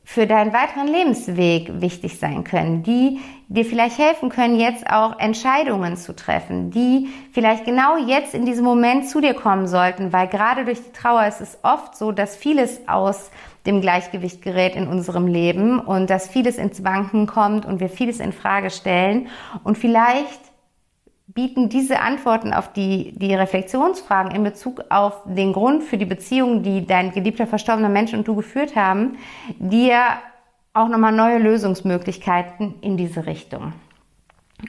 für 0.06 0.26
deinen 0.26 0.54
weiteren 0.54 0.88
Lebensweg 0.88 1.82
wichtig 1.82 2.18
sein 2.18 2.46
können, 2.46 2.82
die 2.82 3.20
dir 3.50 3.66
vielleicht 3.66 4.00
helfen 4.00 4.30
können, 4.30 4.58
jetzt 4.58 4.90
auch 4.90 5.20
Entscheidungen 5.20 5.98
zu 5.98 6.16
treffen, 6.16 6.72
die 6.72 7.10
vielleicht 7.34 7.66
genau 7.66 7.98
jetzt 7.98 8.34
in 8.34 8.46
diesem 8.46 8.64
Moment 8.64 9.10
zu 9.10 9.20
dir 9.20 9.34
kommen 9.34 9.68
sollten, 9.68 10.14
weil 10.14 10.28
gerade 10.28 10.64
durch 10.64 10.80
die 10.82 10.94
Trauer 10.94 11.28
ist 11.28 11.42
es 11.42 11.60
oft 11.62 11.98
so, 11.98 12.14
dass 12.14 12.38
vieles 12.38 12.88
aus 12.88 13.32
dem 13.66 13.82
Gleichgewicht 13.82 14.42
gerät 14.42 14.76
in 14.76 14.88
unserem 14.88 15.28
Leben 15.28 15.80
und 15.80 16.10
dass 16.10 16.30
vieles 16.30 16.58
ins 16.58 16.84
Wanken 16.86 17.28
kommt 17.28 17.66
und 17.66 17.82
wir 17.82 17.90
vieles 17.90 18.22
in 18.22 18.32
Frage 18.32 18.70
stellen. 18.72 19.28
Und 19.66 19.78
vielleicht 19.78 20.49
bieten 21.40 21.70
diese 21.70 22.02
Antworten 22.02 22.52
auf 22.54 22.74
die, 22.74 23.14
die 23.16 23.34
Reflexionsfragen 23.34 24.36
in 24.36 24.44
Bezug 24.44 24.84
auf 24.90 25.22
den 25.24 25.54
Grund 25.54 25.84
für 25.84 25.98
die 25.98 26.06
Beziehung, 26.06 26.64
die 26.64 26.86
dein 26.86 27.14
geliebter 27.14 27.48
verstorbener 27.48 27.88
Mensch 27.88 28.14
und 28.14 28.28
du 28.28 28.36
geführt 28.36 28.76
haben, 28.76 29.18
dir 29.58 30.02
auch 30.74 30.90
nochmal 30.90 31.14
neue 31.14 31.38
Lösungsmöglichkeiten 31.38 32.76
in 32.82 32.98
diese 32.98 33.26
Richtung. 33.26 33.72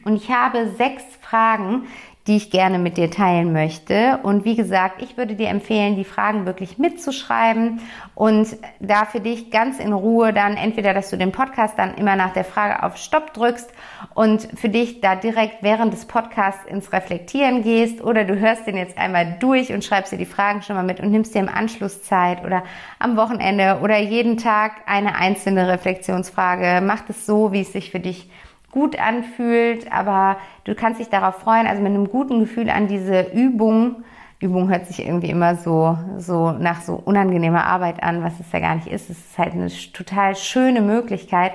Und 0.05 0.15
ich 0.15 0.31
habe 0.31 0.69
sechs 0.79 1.03
Fragen, 1.21 1.89
die 2.27 2.37
ich 2.37 2.51
gerne 2.51 2.79
mit 2.79 2.97
dir 2.97 3.11
teilen 3.11 3.53
möchte. 3.53 4.19
Und 4.23 4.45
wie 4.45 4.55
gesagt, 4.55 5.03
ich 5.03 5.17
würde 5.17 5.35
dir 5.35 5.49
empfehlen, 5.49 5.97
die 5.97 6.05
Fragen 6.05 6.45
wirklich 6.45 6.79
mitzuschreiben 6.79 7.81
und 8.15 8.57
da 8.79 9.07
für 9.07 9.21
dich 9.21 9.51
ganz 9.51 9.79
in 9.79 9.93
Ruhe 9.93 10.33
dann 10.33 10.57
entweder, 10.57 10.93
dass 10.93 11.11
du 11.11 11.17
den 11.17 11.33
Podcast 11.33 11.79
dann 11.79 11.95
immer 11.95 12.17
nach 12.17 12.33
der 12.33 12.45
Frage 12.45 12.83
auf 12.83 12.99
Stopp 12.99 13.33
drückst 13.33 13.73
und 14.15 14.49
für 14.55 14.69
dich 14.69 15.01
da 15.01 15.17
direkt 15.17 15.63
während 15.63 15.95
des 15.95 16.05
Podcasts 16.05 16.67
ins 16.67 16.93
Reflektieren 16.93 17.63
gehst 17.63 18.03
oder 18.03 18.25
du 18.25 18.39
hörst 18.39 18.67
den 18.67 18.77
jetzt 18.77 18.99
einmal 18.99 19.37
durch 19.41 19.73
und 19.73 19.83
schreibst 19.83 20.13
dir 20.13 20.19
die 20.19 20.27
Fragen 20.27 20.63
schon 20.63 20.77
mal 20.77 20.85
mit 20.85 21.01
und 21.01 21.11
nimmst 21.11 21.35
dir 21.35 21.41
im 21.41 21.49
Anschluss 21.49 22.03
Zeit 22.03 22.45
oder 22.45 22.65
am 22.99 23.17
Wochenende 23.17 23.81
oder 23.83 23.99
jeden 23.99 24.37
Tag 24.37 24.73
eine 24.87 25.15
einzelne 25.15 25.69
Reflexionsfrage. 25.69 26.85
Mach 26.85 27.03
es 27.09 27.25
so, 27.25 27.53
wie 27.53 27.63
es 27.63 27.73
sich 27.73 27.91
für 27.91 28.01
dich 28.01 28.29
gut 28.71 28.99
anfühlt, 28.99 29.91
aber 29.93 30.37
du 30.65 30.75
kannst 30.75 31.01
dich 31.01 31.09
darauf 31.09 31.37
freuen, 31.37 31.67
also 31.67 31.83
mit 31.83 31.93
einem 31.93 32.09
guten 32.09 32.41
Gefühl 32.41 32.71
an 32.71 32.89
diese 32.89 33.23
Übung. 33.33 34.05
Übung 34.39 34.71
hört 34.71 34.87
sich 34.87 35.05
irgendwie 35.05 35.31
immer 35.31 35.57
so, 35.57 35.99
so 36.17 36.53
nach 36.53 36.81
so 36.81 36.95
unangenehmer 36.95 37.67
Arbeit 37.67 38.03
an, 38.03 38.23
was 38.23 38.39
es 38.41 38.51
ja 38.53 38.61
gar 38.61 38.77
nicht 38.77 38.87
ist. 38.87 39.11
Es 39.11 39.19
ist 39.19 39.39
halt 39.39 39.53
eine 39.53 39.69
total 39.93 40.35
schöne 40.35 40.81
Möglichkeit, 40.81 41.53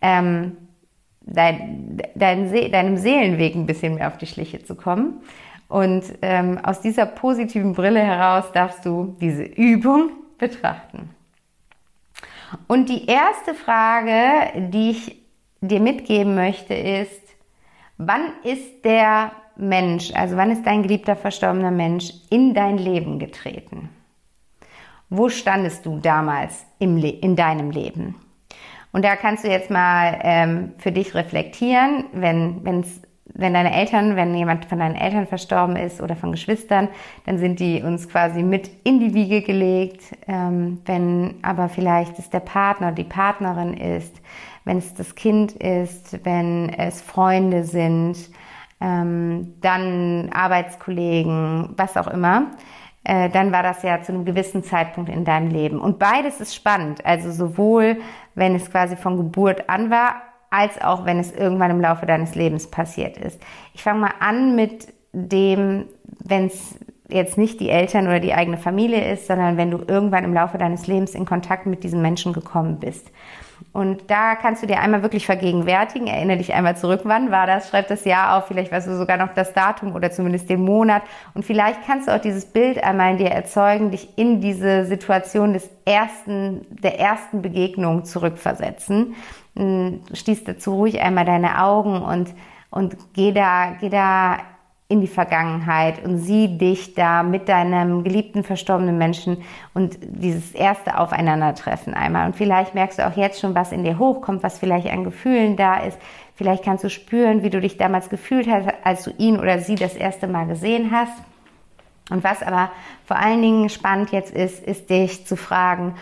ähm, 0.00 0.56
dein, 1.20 2.00
dein 2.14 2.48
See, 2.48 2.68
deinem 2.68 2.96
Seelenweg 2.96 3.54
ein 3.54 3.66
bisschen 3.66 3.96
mehr 3.96 4.08
auf 4.08 4.18
die 4.18 4.26
Schliche 4.26 4.64
zu 4.64 4.74
kommen. 4.74 5.20
Und 5.68 6.04
ähm, 6.22 6.58
aus 6.62 6.80
dieser 6.80 7.06
positiven 7.06 7.72
Brille 7.72 8.00
heraus 8.00 8.52
darfst 8.52 8.84
du 8.84 9.16
diese 9.20 9.44
Übung 9.44 10.10
betrachten. 10.38 11.10
Und 12.66 12.88
die 12.88 13.06
erste 13.06 13.54
Frage, 13.54 14.68
die 14.70 14.90
ich 14.90 15.21
dir 15.68 15.80
mitgeben 15.80 16.34
möchte, 16.34 16.74
ist, 16.74 17.22
wann 17.96 18.32
ist 18.42 18.84
der 18.84 19.32
Mensch, 19.56 20.12
also 20.14 20.36
wann 20.36 20.50
ist 20.50 20.66
dein 20.66 20.82
geliebter 20.82 21.16
verstorbener 21.16 21.70
Mensch 21.70 22.12
in 22.30 22.52
dein 22.54 22.78
Leben 22.78 23.18
getreten? 23.18 23.88
Wo 25.08 25.28
standest 25.28 25.86
du 25.86 25.98
damals 25.98 26.66
im 26.78 26.96
in 26.98 27.36
deinem 27.36 27.70
Leben? 27.70 28.16
Und 28.92 29.04
da 29.04 29.16
kannst 29.16 29.44
du 29.44 29.48
jetzt 29.48 29.70
mal 29.70 30.18
ähm, 30.22 30.72
für 30.78 30.92
dich 30.92 31.14
reflektieren, 31.14 32.04
wenn, 32.12 32.64
wenn's, 32.64 33.00
wenn 33.34 33.54
deine 33.54 33.74
Eltern, 33.74 34.16
wenn 34.16 34.34
jemand 34.34 34.66
von 34.66 34.78
deinen 34.78 34.94
Eltern 34.94 35.26
verstorben 35.26 35.76
ist 35.76 36.00
oder 36.00 36.16
von 36.16 36.32
Geschwistern, 36.32 36.88
dann 37.24 37.38
sind 37.38 37.60
die 37.60 37.82
uns 37.82 38.08
quasi 38.08 38.42
mit 38.42 38.70
in 38.84 39.00
die 39.00 39.14
Wiege 39.14 39.42
gelegt. 39.42 40.02
Ähm, 40.28 40.80
wenn 40.84 41.36
aber 41.42 41.68
vielleicht 41.68 42.18
es 42.18 42.30
der 42.30 42.40
Partner, 42.40 42.92
die 42.92 43.04
Partnerin 43.04 43.74
ist, 43.74 44.20
wenn 44.64 44.78
es 44.78 44.94
das 44.94 45.14
Kind 45.14 45.52
ist, 45.52 46.24
wenn 46.24 46.68
es 46.70 47.00
Freunde 47.00 47.64
sind, 47.64 48.16
ähm, 48.80 49.54
dann 49.60 50.30
Arbeitskollegen, 50.32 51.70
was 51.76 51.96
auch 51.96 52.08
immer, 52.08 52.50
äh, 53.04 53.28
dann 53.30 53.50
war 53.50 53.62
das 53.62 53.82
ja 53.82 54.02
zu 54.02 54.12
einem 54.12 54.24
gewissen 54.24 54.62
Zeitpunkt 54.62 55.10
in 55.10 55.24
deinem 55.24 55.50
Leben. 55.50 55.80
Und 55.80 55.98
beides 55.98 56.40
ist 56.40 56.54
spannend. 56.54 57.04
Also 57.04 57.32
sowohl, 57.32 57.98
wenn 58.34 58.54
es 58.54 58.70
quasi 58.70 58.96
von 58.96 59.16
Geburt 59.16 59.68
an 59.68 59.90
war, 59.90 60.22
als 60.52 60.80
auch 60.80 61.04
wenn 61.06 61.18
es 61.18 61.32
irgendwann 61.32 61.70
im 61.70 61.80
Laufe 61.80 62.06
deines 62.06 62.34
Lebens 62.34 62.70
passiert 62.70 63.16
ist. 63.16 63.40
Ich 63.74 63.82
fange 63.82 64.00
mal 64.00 64.14
an 64.20 64.54
mit 64.54 64.92
dem, 65.12 65.86
wenn 66.20 66.46
es 66.46 66.78
jetzt 67.08 67.38
nicht 67.38 67.60
die 67.60 67.70
Eltern 67.70 68.06
oder 68.06 68.20
die 68.20 68.34
eigene 68.34 68.58
Familie 68.58 69.12
ist, 69.12 69.26
sondern 69.26 69.56
wenn 69.56 69.70
du 69.70 69.78
irgendwann 69.86 70.24
im 70.24 70.34
Laufe 70.34 70.58
deines 70.58 70.86
Lebens 70.86 71.14
in 71.14 71.24
Kontakt 71.24 71.66
mit 71.66 71.84
diesen 71.84 72.02
Menschen 72.02 72.32
gekommen 72.32 72.78
bist. 72.78 73.10
Und 73.72 74.10
da 74.10 74.34
kannst 74.34 74.62
du 74.62 74.66
dir 74.66 74.80
einmal 74.80 75.02
wirklich 75.02 75.24
vergegenwärtigen, 75.24 76.06
erinnere 76.06 76.36
dich 76.36 76.52
einmal 76.52 76.76
zurück, 76.76 77.02
wann 77.04 77.30
war 77.30 77.46
das, 77.46 77.70
schreib 77.70 77.88
das 77.88 78.04
Jahr 78.04 78.36
auf, 78.36 78.46
vielleicht 78.48 78.70
weißt 78.70 78.88
du 78.88 78.96
sogar 78.96 79.16
noch 79.16 79.32
das 79.32 79.54
Datum 79.54 79.94
oder 79.94 80.10
zumindest 80.10 80.50
den 80.50 80.62
Monat. 80.62 81.02
Und 81.32 81.44
vielleicht 81.44 81.86
kannst 81.86 82.08
du 82.08 82.14
auch 82.14 82.20
dieses 82.20 82.44
Bild 82.44 82.82
einmal 82.82 83.12
in 83.12 83.18
dir 83.18 83.30
erzeugen, 83.30 83.90
dich 83.90 84.08
in 84.16 84.40
diese 84.40 84.84
Situation 84.84 85.54
des 85.54 85.70
ersten, 85.86 86.66
der 86.82 87.00
ersten 87.00 87.40
Begegnung 87.40 88.04
zurückversetzen. 88.04 89.14
Hm, 89.56 90.00
schließ 90.12 90.44
dazu 90.44 90.74
ruhig 90.74 91.00
einmal 91.00 91.24
deine 91.24 91.62
Augen 91.62 92.00
und, 92.02 92.32
und 92.70 92.96
geh 93.12 93.32
da, 93.32 93.76
geh 93.80 93.90
da 93.90 94.38
in 94.92 95.00
die 95.00 95.06
Vergangenheit 95.06 96.04
und 96.04 96.18
sieh 96.18 96.58
dich 96.58 96.94
da 96.94 97.22
mit 97.22 97.48
deinem 97.48 98.04
geliebten 98.04 98.44
verstorbenen 98.44 98.98
Menschen 98.98 99.38
und 99.72 99.96
dieses 100.02 100.52
erste 100.52 100.98
Aufeinandertreffen 100.98 101.94
einmal. 101.94 102.26
Und 102.26 102.36
vielleicht 102.36 102.74
merkst 102.74 102.98
du 102.98 103.06
auch 103.06 103.16
jetzt 103.16 103.40
schon, 103.40 103.54
was 103.54 103.72
in 103.72 103.84
dir 103.84 103.98
hochkommt, 103.98 104.42
was 104.42 104.58
vielleicht 104.58 104.90
an 104.90 105.04
Gefühlen 105.04 105.56
da 105.56 105.76
ist. 105.76 105.98
Vielleicht 106.34 106.62
kannst 106.62 106.84
du 106.84 106.90
spüren, 106.90 107.42
wie 107.42 107.48
du 107.48 107.60
dich 107.60 107.78
damals 107.78 108.10
gefühlt 108.10 108.46
hast, 108.50 108.68
als 108.84 109.04
du 109.04 109.12
ihn 109.16 109.38
oder 109.38 109.60
sie 109.60 109.76
das 109.76 109.94
erste 109.94 110.26
Mal 110.26 110.46
gesehen 110.46 110.90
hast. 110.90 111.14
Und 112.10 112.22
was 112.22 112.42
aber 112.42 112.70
vor 113.06 113.16
allen 113.16 113.40
Dingen 113.40 113.70
spannend 113.70 114.12
jetzt 114.12 114.34
ist, 114.34 114.62
ist 114.62 114.90
dich 114.90 115.26
zu 115.26 115.36
fragen, 115.36 115.94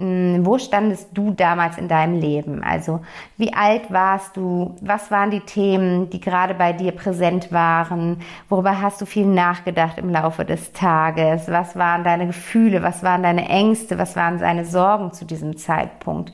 wo 0.00 0.58
standest 0.58 1.08
du 1.12 1.32
damals 1.32 1.76
in 1.76 1.88
deinem 1.88 2.20
Leben? 2.20 2.62
Also 2.62 3.00
wie 3.36 3.52
alt 3.52 3.92
warst 3.92 4.36
du? 4.36 4.76
Was 4.80 5.10
waren 5.10 5.32
die 5.32 5.40
Themen, 5.40 6.08
die 6.08 6.20
gerade 6.20 6.54
bei 6.54 6.72
dir 6.72 6.92
präsent 6.92 7.50
waren? 7.50 8.22
Worüber 8.48 8.80
hast 8.80 9.00
du 9.00 9.06
viel 9.06 9.26
nachgedacht 9.26 9.98
im 9.98 10.10
Laufe 10.10 10.44
des 10.44 10.72
Tages? 10.72 11.48
Was 11.48 11.74
waren 11.74 12.04
deine 12.04 12.28
Gefühle? 12.28 12.82
Was 12.82 13.02
waren 13.02 13.24
deine 13.24 13.48
Ängste? 13.48 13.98
Was 13.98 14.14
waren 14.14 14.38
deine 14.38 14.64
Sorgen 14.64 15.12
zu 15.12 15.24
diesem 15.24 15.56
Zeitpunkt? 15.56 16.32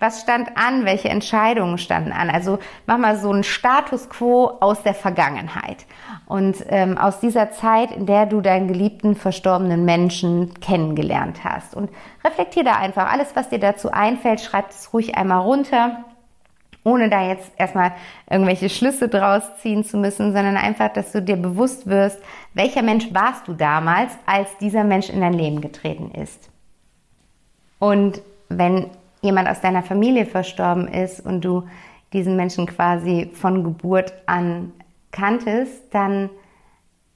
Was 0.00 0.22
stand 0.22 0.56
an? 0.56 0.84
Welche 0.84 1.08
Entscheidungen 1.08 1.78
standen 1.78 2.10
an? 2.10 2.30
Also 2.30 2.58
mach 2.86 2.98
mal 2.98 3.16
so 3.16 3.30
einen 3.30 3.44
Status 3.44 4.08
quo 4.08 4.46
aus 4.60 4.82
der 4.82 4.94
Vergangenheit 4.94 5.86
und 6.26 6.56
ähm, 6.68 6.98
aus 6.98 7.20
dieser 7.20 7.52
Zeit, 7.52 7.92
in 7.92 8.06
der 8.06 8.26
du 8.26 8.40
deinen 8.40 8.66
geliebten 8.66 9.14
verstorbenen 9.14 9.84
Menschen 9.84 10.58
kennengelernt 10.60 11.44
hast. 11.44 11.74
Und 11.74 11.90
reflektier 12.24 12.64
da 12.64 12.76
einfach 12.76 13.12
alles, 13.12 13.36
was 13.36 13.50
dir 13.50 13.60
dazu 13.60 13.92
einfällt, 13.92 14.40
schreib 14.40 14.70
es 14.70 14.92
ruhig 14.92 15.16
einmal 15.16 15.40
runter 15.40 16.04
ohne 16.84 17.10
da 17.10 17.28
jetzt 17.28 17.52
erstmal 17.58 17.92
irgendwelche 18.28 18.70
Schlüsse 18.70 19.08
draus 19.08 19.42
ziehen 19.60 19.84
zu 19.84 19.98
müssen, 19.98 20.32
sondern 20.32 20.56
einfach, 20.56 20.92
dass 20.92 21.12
du 21.12 21.20
dir 21.20 21.36
bewusst 21.36 21.86
wirst, 21.86 22.18
welcher 22.54 22.82
Mensch 22.82 23.12
warst 23.12 23.48
du 23.48 23.52
damals, 23.52 24.12
als 24.26 24.56
dieser 24.58 24.84
Mensch 24.84 25.10
in 25.10 25.20
dein 25.20 25.34
Leben 25.34 25.60
getreten 25.60 26.10
ist. 26.10 26.50
Und 27.78 28.22
wenn 28.48 28.90
jemand 29.22 29.48
aus 29.48 29.60
deiner 29.60 29.82
Familie 29.82 30.26
verstorben 30.26 30.88
ist 30.88 31.20
und 31.20 31.44
du 31.44 31.64
diesen 32.12 32.36
Menschen 32.36 32.66
quasi 32.66 33.30
von 33.34 33.62
Geburt 33.62 34.12
an 34.26 34.72
kanntest, 35.12 35.94
dann 35.94 36.30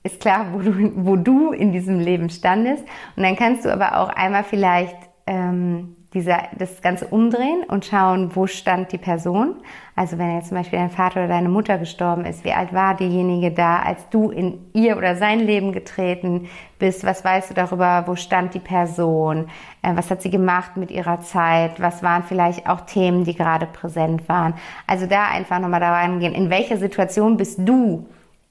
ist 0.03 0.21
klar, 0.21 0.47
wo 0.53 0.59
du, 0.59 0.93
wo 0.97 1.17
du 1.17 1.53
in 1.53 1.73
diesem 1.73 1.99
Leben 1.99 2.31
standest. 2.31 2.85
Und 3.17 3.23
dann 3.23 3.37
kannst 3.37 3.65
du 3.65 3.73
aber 3.73 3.99
auch 3.99 4.09
einmal 4.11 4.45
vielleicht 4.45 4.97
ähm, 5.27 5.97
dieser, 6.15 6.45
das 6.57 6.81
Ganze 6.81 7.09
umdrehen 7.09 7.65
und 7.67 7.85
schauen, 7.85 8.35
wo 8.35 8.47
stand 8.47 8.93
die 8.93 8.99
Person. 8.99 9.57
Also 9.97 10.17
wenn 10.17 10.35
jetzt 10.37 10.49
zum 10.49 10.57
Beispiel 10.57 10.79
dein 10.79 10.91
Vater 10.91 11.21
oder 11.21 11.29
deine 11.29 11.49
Mutter 11.49 11.77
gestorben 11.77 12.25
ist, 12.25 12.45
wie 12.45 12.53
alt 12.53 12.73
war 12.73 12.97
diejenige 12.97 13.51
da, 13.51 13.81
als 13.81 14.09
du 14.11 14.31
in 14.31 14.59
ihr 14.73 14.97
oder 14.97 15.17
sein 15.17 15.41
Leben 15.41 15.73
getreten 15.73 16.49
bist? 16.79 17.05
Was 17.05 17.25
weißt 17.25 17.51
du 17.51 17.55
darüber? 17.55 18.05
Wo 18.07 18.15
stand 18.15 18.55
die 18.55 18.61
Person? 18.61 19.49
Äh, 19.83 19.97
was 19.97 20.11
hat 20.11 20.23
sie 20.23 20.31
gemacht 20.31 20.77
mit 20.77 20.91
ihrer 20.93 21.21
Zeit? 21.21 21.81
Was 21.81 22.03
waren 22.03 22.23
vielleicht 22.23 22.69
auch 22.69 22.83
Themen, 22.83 23.25
die 23.25 23.35
gerade 23.35 23.67
präsent 23.67 24.29
waren? 24.29 24.55
Also 24.87 25.07
da 25.07 25.27
einfach 25.27 25.59
nochmal 25.59 25.81
da 25.81 25.93
reingehen. 25.93 26.35
In 26.35 26.49
welcher 26.49 26.77
Situation 26.77 27.37
bist 27.37 27.59
du 27.59 28.07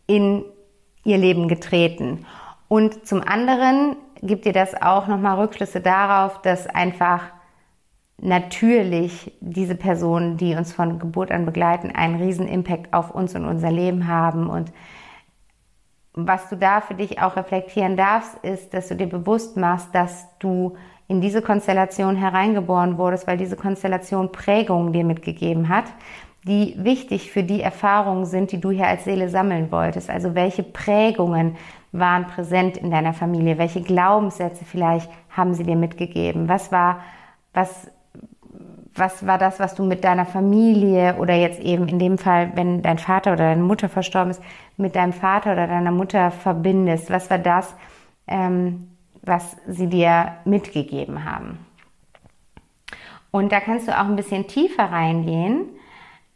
in 0.05 0.43
ihr 1.05 1.17
Leben 1.17 1.48
getreten? 1.48 2.25
Und 2.67 3.05
zum 3.08 3.22
anderen 3.22 3.96
gibt 4.22 4.46
dir 4.46 4.53
das 4.53 4.74
auch 4.82 5.08
nochmal 5.08 5.38
Rückschlüsse 5.39 5.82
darauf, 5.82 6.41
dass 6.41 6.67
einfach 6.67 7.33
natürlich 8.24 9.34
diese 9.42 9.75
Personen, 9.75 10.38
die 10.38 10.56
uns 10.56 10.72
von 10.72 10.98
Geburt 10.98 11.30
an 11.32 11.46
begleiten, 11.46 11.92
einen 11.92 12.15
riesen 12.15 12.48
Impact 12.48 12.94
auf 12.94 13.12
uns 13.12 13.36
und 13.36 13.46
unser 13.46 13.70
Leben 13.70 14.08
haben. 14.08 14.50
Und 14.50 14.72
was 16.14 16.48
du 16.50 16.55
da 16.55 16.79
für 16.79 16.94
dich 16.94 17.22
auch 17.22 17.36
reflektieren 17.36 17.98
darfst, 17.98 18.38
ist, 18.44 18.74
dass 18.74 18.88
du 18.88 18.96
dir 18.96 19.07
bewusst 19.07 19.57
machst, 19.57 19.94
dass 19.94 20.27
du 20.40 20.77
in 21.07 21.20
diese 21.20 21.42
Konstellation 21.42 22.16
hereingeboren 22.16 22.98
wurdest, 22.98 23.27
weil 23.27 23.38
diese 23.38 23.57
Konstellation 23.57 24.31
Prägungen 24.31 24.94
dir 24.94 25.03
mitgegeben 25.03 25.68
hat, 25.68 25.86
die 26.48 26.75
wichtig 26.77 27.29
für 27.29 27.44
die 27.44 27.62
Erfahrungen 27.62 28.25
sind, 28.25 28.53
die 28.53 28.62
du 28.62 28.72
hier 28.72 28.88
als 28.88 29.03
Seele 29.03 29.27
sammeln 29.27 29.70
wolltest. 29.70 30.09
Also 30.09 30.33
welche 30.33 30.64
Prägungen 30.64 31.57
waren 31.92 32.25
präsent 32.27 32.77
in 32.77 32.90
deiner 32.90 33.14
Familie? 33.14 33.57
Welche 33.57 33.81
Glaubenssätze 33.81 34.64
vielleicht 34.64 35.12
haben 35.29 35.53
sie 35.53 35.64
dir 35.64 35.75
mitgegeben? 35.75 36.48
Was 36.48 36.72
war, 36.72 37.01
was 37.53 37.92
was 38.96 39.25
war 39.25 39.38
das, 39.38 39.60
was 39.60 39.75
du 39.75 39.84
mit 39.84 40.03
deiner 40.03 40.25
Familie 40.25 41.16
oder 41.18 41.34
jetzt 41.34 41.60
eben 41.60 41.88
in 41.88 42.00
dem 42.00 42.18
Fall, 42.18 42.51
wenn 42.56 42.82
dein 42.82 43.00
Vater 43.00 43.34
oder 43.34 43.46
deine 43.46 43.64
Mutter 43.64 43.90
verstorben 43.90 44.32
ist, 44.32 44.42
mit 44.77 44.96
deinem 44.96 45.14
Vater 45.14 45.53
oder 45.53 45.68
deiner 45.68 45.92
Mutter 45.92 46.32
verbindest? 46.32 47.10
Was 47.10 47.29
war 47.29 47.40
das, 47.40 47.75
ähm, 48.27 48.88
was 49.22 49.58
sie 49.68 49.88
dir 49.88 50.34
mitgegeben 50.46 51.25
haben? 51.25 51.60
Und 53.32 53.51
da 53.51 53.60
kannst 53.60 53.88
du 53.88 54.00
auch 54.00 54.06
ein 54.06 54.16
bisschen 54.16 54.48
tiefer 54.48 54.84
reingehen 54.84 55.70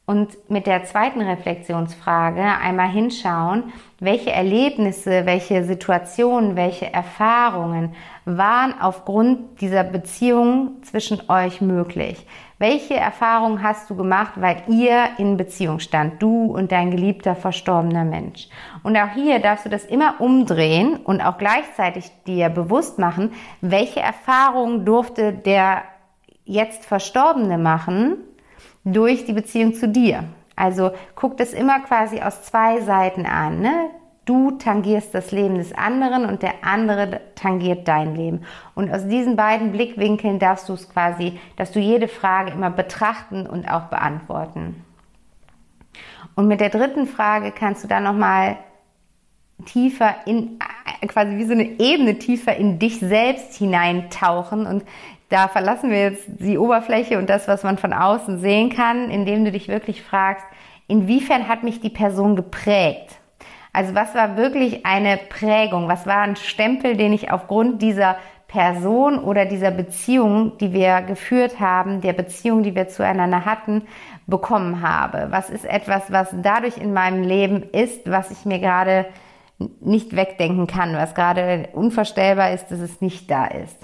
und 0.07 0.49
mit 0.49 0.67
der 0.67 0.85
zweiten 0.85 1.21
Reflexionsfrage 1.21 2.41
einmal 2.41 2.89
hinschauen, 2.89 3.73
welche 3.99 4.31
Erlebnisse, 4.31 5.25
welche 5.25 5.63
Situationen, 5.65 6.55
welche 6.55 6.91
Erfahrungen 6.91 7.93
waren 8.23 8.73
aufgrund 8.79 9.59
dieser 9.59 9.83
Beziehung 9.83 10.81
zwischen 10.81 11.29
euch 11.29 11.59
möglich. 11.59 12.25
Welche 12.59 12.95
Erfahrungen 12.95 13.61
hast 13.61 13.87
du 13.89 13.95
gemacht, 13.95 14.33
weil 14.37 14.63
ihr 14.67 15.09
in 15.19 15.37
Beziehung 15.37 15.79
stand, 15.79 16.21
du 16.23 16.45
und 16.45 16.71
dein 16.71 16.89
geliebter 16.89 17.35
verstorbener 17.35 18.03
Mensch? 18.03 18.47
Und 18.81 18.97
auch 18.97 19.09
hier 19.13 19.37
darfst 19.39 19.65
du 19.65 19.69
das 19.69 19.85
immer 19.85 20.15
umdrehen 20.19 20.97
und 21.03 21.21
auch 21.21 21.37
gleichzeitig 21.37 22.09
dir 22.25 22.49
bewusst 22.49 22.97
machen, 22.97 23.33
welche 23.61 23.99
Erfahrungen 23.99 24.85
durfte 24.85 25.33
der 25.33 25.83
jetzt 26.45 26.83
Verstorbene 26.85 27.59
machen 27.59 28.17
durch 28.83 29.25
die 29.25 29.33
Beziehung 29.33 29.75
zu 29.75 29.87
dir. 29.87 30.23
Also 30.55 30.91
guck 31.13 31.37
das 31.37 31.53
immer 31.53 31.81
quasi 31.81 32.21
aus 32.21 32.41
zwei 32.41 32.81
Seiten 32.81 33.27
an. 33.27 33.59
Ne? 33.59 33.91
Du 34.27 34.51
tangierst 34.51 35.15
das 35.15 35.31
Leben 35.31 35.55
des 35.55 35.73
anderen 35.73 36.25
und 36.25 36.43
der 36.43 36.55
andere 36.61 37.21
tangiert 37.35 37.87
dein 37.87 38.13
Leben. 38.13 38.41
Und 38.75 38.93
aus 38.93 39.07
diesen 39.07 39.37
beiden 39.37 39.71
Blickwinkeln 39.71 40.37
darfst 40.37 40.67
du 40.67 40.73
es 40.73 40.89
quasi, 40.89 41.39
dass 41.55 41.71
du 41.71 41.79
jede 41.79 42.09
Frage 42.09 42.51
immer 42.51 42.69
betrachten 42.69 43.47
und 43.47 43.71
auch 43.71 43.83
beantworten. 43.83 44.83
Und 46.35 46.49
mit 46.49 46.59
der 46.59 46.69
dritten 46.69 47.07
Frage 47.07 47.53
kannst 47.53 47.85
du 47.85 47.87
dann 47.87 48.03
nochmal 48.03 48.57
tiefer 49.65 50.13
in, 50.25 50.59
quasi 51.07 51.37
wie 51.37 51.45
so 51.45 51.53
eine 51.53 51.79
Ebene 51.79 52.19
tiefer 52.19 52.53
in 52.57 52.79
dich 52.79 52.99
selbst 52.99 53.55
hineintauchen 53.55 54.67
und 54.67 54.83
da 55.29 55.47
verlassen 55.47 55.89
wir 55.89 56.01
jetzt 56.01 56.25
die 56.27 56.57
Oberfläche 56.57 57.17
und 57.17 57.29
das, 57.29 57.47
was 57.47 57.63
man 57.63 57.77
von 57.77 57.93
außen 57.93 58.39
sehen 58.39 58.69
kann, 58.69 59.09
indem 59.09 59.45
du 59.45 59.51
dich 59.51 59.69
wirklich 59.69 60.03
fragst, 60.03 60.45
inwiefern 60.87 61.47
hat 61.47 61.63
mich 61.63 61.79
die 61.79 61.89
Person 61.89 62.35
geprägt? 62.35 63.19
Also 63.77 63.93
was 63.93 64.15
war 64.15 64.37
wirklich 64.37 64.87
eine 64.87 65.17
Prägung? 65.17 65.87
Was 65.87 66.07
war 66.07 66.21
ein 66.21 66.35
Stempel, 66.35 66.97
den 66.97 67.13
ich 67.13 67.29
aufgrund 67.29 67.79
dieser 67.79 68.17
Person 68.47 69.19
oder 69.19 69.45
dieser 69.45 69.69
Beziehung, 69.69 70.57
die 70.57 70.73
wir 70.73 71.03
geführt 71.03 71.59
haben, 71.59 72.01
der 72.01 72.13
Beziehung, 72.13 72.63
die 72.63 72.73
wir 72.73 72.87
zueinander 72.87 73.45
hatten, 73.45 73.83
bekommen 74.25 74.81
habe? 74.81 75.27
Was 75.29 75.51
ist 75.51 75.63
etwas, 75.63 76.11
was 76.11 76.29
dadurch 76.41 76.79
in 76.79 76.91
meinem 76.91 77.21
Leben 77.21 77.61
ist, 77.61 78.09
was 78.09 78.31
ich 78.31 78.45
mir 78.45 78.57
gerade 78.57 79.05
nicht 79.79 80.15
wegdenken 80.15 80.65
kann, 80.65 80.95
was 80.95 81.13
gerade 81.13 81.69
unvorstellbar 81.73 82.53
ist, 82.53 82.71
dass 82.71 82.79
es 82.79 82.99
nicht 82.99 83.29
da 83.29 83.45
ist? 83.45 83.77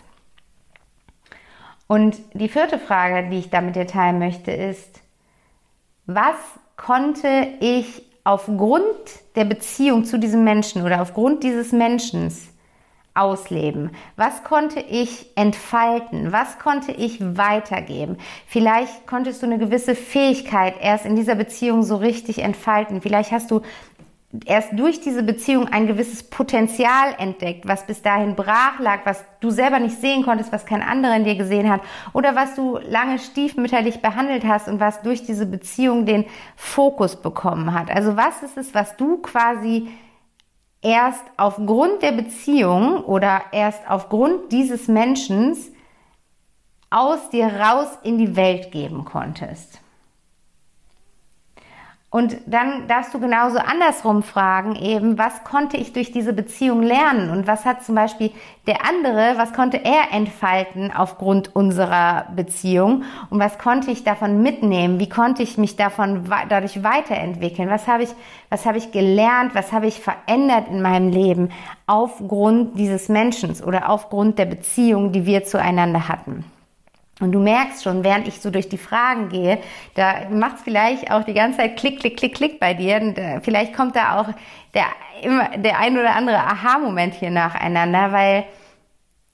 Und 1.85 2.17
die 2.33 2.49
vierte 2.49 2.79
Frage, 2.79 3.29
die 3.29 3.37
ich 3.37 3.51
da 3.51 3.61
mit 3.61 3.75
dir 3.75 3.85
teilen 3.85 4.17
möchte, 4.17 4.49
ist, 4.49 5.03
was 6.07 6.37
konnte 6.77 7.27
ich 7.59 8.01
aufgrund 8.23 8.85
der 9.35 9.45
Beziehung 9.45 10.05
zu 10.05 10.17
diesem 10.17 10.43
Menschen 10.43 10.83
oder 10.83 11.01
aufgrund 11.01 11.43
dieses 11.43 11.71
Menschen 11.71 12.31
ausleben? 13.13 13.91
Was 14.15 14.43
konnte 14.43 14.79
ich 14.79 15.27
entfalten? 15.35 16.31
Was 16.31 16.57
konnte 16.57 16.91
ich 16.91 17.19
weitergeben? 17.37 18.17
Vielleicht 18.47 19.05
konntest 19.07 19.41
du 19.41 19.45
eine 19.45 19.59
gewisse 19.59 19.95
Fähigkeit 19.95 20.75
erst 20.81 21.05
in 21.05 21.15
dieser 21.15 21.35
Beziehung 21.35 21.83
so 21.83 21.97
richtig 21.97 22.39
entfalten. 22.39 23.01
Vielleicht 23.01 23.31
hast 23.31 23.51
du 23.51 23.61
erst 24.45 24.69
durch 24.73 24.99
diese 24.99 25.21
Beziehung 25.21 25.67
ein 25.67 25.85
gewisses 25.85 26.23
Potenzial 26.23 27.15
entdeckt, 27.19 27.67
was 27.67 27.85
bis 27.85 28.01
dahin 28.01 28.35
brach 28.35 28.79
lag, 28.79 29.05
was 29.05 29.23
du 29.41 29.51
selber 29.51 29.79
nicht 29.79 29.99
sehen 30.01 30.23
konntest, 30.23 30.51
was 30.51 30.65
kein 30.65 30.81
anderer 30.81 31.15
in 31.15 31.23
dir 31.23 31.35
gesehen 31.35 31.69
hat 31.69 31.81
oder 32.13 32.35
was 32.35 32.55
du 32.55 32.79
lange 32.79 33.19
stiefmütterlich 33.19 34.01
behandelt 34.01 34.43
hast 34.45 34.67
und 34.67 34.79
was 34.79 35.01
durch 35.03 35.23
diese 35.23 35.45
Beziehung 35.45 36.05
den 36.05 36.25
Fokus 36.55 37.15
bekommen 37.15 37.73
hat. 37.73 37.91
Also 37.91 38.17
was 38.17 38.41
ist 38.41 38.57
es, 38.57 38.73
was 38.73 38.97
du 38.97 39.17
quasi 39.17 39.87
erst 40.81 41.23
aufgrund 41.37 42.01
der 42.01 42.13
Beziehung 42.13 43.03
oder 43.03 43.41
erst 43.51 43.87
aufgrund 43.87 44.51
dieses 44.51 44.87
Menschen 44.87 45.55
aus 46.89 47.29
dir 47.29 47.47
raus 47.47 47.87
in 48.03 48.17
die 48.17 48.35
Welt 48.35 48.71
geben 48.71 49.05
konntest? 49.05 49.82
Und 52.13 52.37
dann 52.45 52.87
darfst 52.87 53.11
du 53.15 53.19
genauso 53.19 53.57
andersrum 53.57 54.21
fragen, 54.21 54.75
eben, 54.75 55.17
was 55.17 55.43
konnte 55.43 55.77
ich 55.77 55.93
durch 55.93 56.11
diese 56.11 56.31
Beziehung 56.31 56.83
lernen? 56.83 57.31
Und 57.31 57.47
was 57.47 57.65
hat 57.65 57.83
zum 57.83 57.95
Beispiel 57.95 58.29
der 58.67 58.87
andere, 58.87 59.33
was 59.37 59.51
konnte 59.51 59.83
er 59.83 60.15
entfalten 60.15 60.91
aufgrund 60.95 61.55
unserer 61.55 62.27
Beziehung? 62.35 63.03
Und 63.31 63.39
was 63.39 63.57
konnte 63.57 63.89
ich 63.89 64.03
davon 64.03 64.43
mitnehmen? 64.43 64.99
Wie 64.99 65.09
konnte 65.09 65.41
ich 65.41 65.57
mich 65.57 65.75
davon 65.75 66.29
dadurch 66.49 66.83
weiterentwickeln? 66.83 67.71
Was 67.71 67.87
habe 67.87 68.03
ich, 68.03 68.09
was 68.51 68.67
habe 68.67 68.77
ich 68.77 68.91
gelernt? 68.91 69.55
Was 69.55 69.71
habe 69.71 69.87
ich 69.87 69.99
verändert 69.99 70.67
in 70.69 70.83
meinem 70.83 71.09
Leben 71.09 71.49
aufgrund 71.87 72.77
dieses 72.77 73.09
Menschen 73.09 73.59
oder 73.63 73.89
aufgrund 73.89 74.37
der 74.37 74.45
Beziehung, 74.45 75.13
die 75.13 75.25
wir 75.25 75.45
zueinander 75.45 76.07
hatten? 76.07 76.45
Und 77.19 77.31
du 77.31 77.39
merkst 77.39 77.83
schon, 77.83 78.03
während 78.03 78.27
ich 78.27 78.41
so 78.41 78.49
durch 78.49 78.69
die 78.69 78.77
Fragen 78.77 79.29
gehe, 79.29 79.59
da 79.93 80.29
macht 80.31 80.57
es 80.57 80.61
vielleicht 80.63 81.11
auch 81.11 81.23
die 81.23 81.33
ganze 81.33 81.59
Zeit 81.59 81.77
Klick, 81.77 81.99
Klick, 81.99 82.17
Klick, 82.17 82.35
Klick 82.35 82.59
bei 82.59 82.73
dir. 82.73 82.97
Und 82.97 83.17
äh, 83.17 83.39
vielleicht 83.41 83.75
kommt 83.75 83.95
da 83.95 84.19
auch 84.19 84.27
der, 84.73 84.85
der 85.57 85.77
ein 85.77 85.97
oder 85.97 86.15
andere 86.15 86.37
Aha-Moment 86.37 87.13
hier 87.13 87.29
nacheinander, 87.29 88.11
weil 88.11 88.45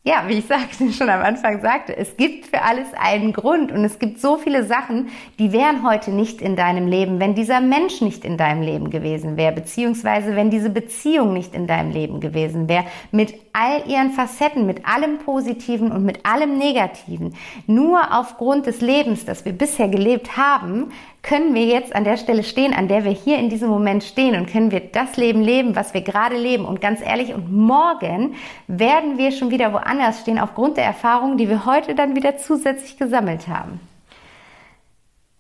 ja, 0.04 0.24
wie 0.28 0.40
ich 0.40 0.46
sagte, 0.46 0.92
schon 0.94 1.10
am 1.10 1.22
Anfang 1.22 1.62
sagte, 1.62 1.96
es 1.96 2.16
gibt 2.16 2.48
für 2.48 2.62
alles 2.62 2.88
einen 2.98 3.34
Grund 3.34 3.72
und 3.72 3.84
es 3.84 4.00
gibt 4.00 4.20
so 4.20 4.38
viele 4.38 4.64
Sachen, 4.64 5.10
die 5.40 5.52
wären 5.52 5.88
heute 5.88 6.12
nicht 6.12 6.42
in 6.42 6.56
deinem 6.56 6.88
Leben, 6.88 7.20
wenn 7.20 7.36
dieser 7.36 7.60
Mensch 7.60 8.00
nicht 8.02 8.24
in 8.24 8.38
deinem 8.38 8.62
Leben 8.62 8.90
gewesen 8.90 9.36
wäre, 9.36 9.54
beziehungsweise 9.54 10.36
wenn 10.36 10.50
diese 10.50 10.70
Beziehung 10.70 11.34
nicht 11.34 11.54
in 11.54 11.68
deinem 11.68 11.92
Leben 11.92 12.22
gewesen 12.22 12.70
wäre, 12.70 12.86
mit 13.12 13.34
all 13.52 13.90
ihren 13.90 14.12
Facetten, 14.12 14.66
mit 14.66 14.86
allem 14.86 15.20
Positiven 15.20 15.92
und 15.92 16.06
mit 16.06 16.26
allem 16.26 16.58
Negativen. 16.58 17.36
Nur 17.68 18.18
aufgrund 18.18 18.68
des 18.68 18.80
Lebens, 18.80 19.26
das 19.26 19.44
wir 19.44 19.54
bisher 19.54 19.90
gelebt 19.90 20.38
haben, 20.38 20.92
können 21.22 21.54
wir 21.54 21.66
jetzt 21.66 21.96
an 21.96 22.04
der 22.06 22.18
Stelle 22.18 22.44
stehen, 22.44 22.74
an 22.74 22.88
der 22.88 23.04
wir 23.04 23.12
hier 23.12 23.38
in 23.38 23.50
diesem 23.50 23.70
Moment 23.70 24.04
stehen 24.04 24.36
und 24.36 24.50
können 24.50 24.72
wir 24.72 24.80
das 24.80 25.18
Leben 25.18 25.42
leben, 25.42 25.76
was 25.76 25.94
wir 25.94 26.02
gerade 26.02 26.38
leben. 26.38 26.66
Und 26.66 26.80
ganz 26.80 27.02
ehrlich, 27.02 27.34
und 27.34 27.52
morgen 27.52 28.36
werden 28.68 29.18
wir 29.18 29.32
schon 29.32 29.52
wieder 29.52 29.74
woanders 29.74 30.22
stehen 30.22 30.40
aufgrund 30.40 30.78
der 30.78 30.86
Erfahrungen, 30.86 31.38
die 31.38 31.50
wir 31.50 31.66
heute 31.66 31.94
dann 31.94 32.16
wieder 32.16 32.38
zusätzlich 32.38 32.98
gesammelt 32.98 33.48
haben. 33.48 33.82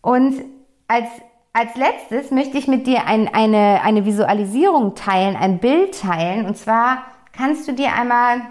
Und 0.01 0.43
als, 0.87 1.07
als 1.53 1.75
letztes 1.75 2.31
möchte 2.31 2.57
ich 2.57 2.67
mit 2.67 2.85
dir 2.85 3.05
ein, 3.05 3.33
eine, 3.33 3.81
eine 3.83 4.05
Visualisierung 4.05 4.95
teilen, 4.95 5.35
ein 5.35 5.59
Bild 5.59 5.99
teilen. 5.99 6.45
Und 6.45 6.57
zwar 6.57 7.03
kannst 7.31 7.67
du 7.67 7.73
dir 7.73 7.93
einmal 7.93 8.41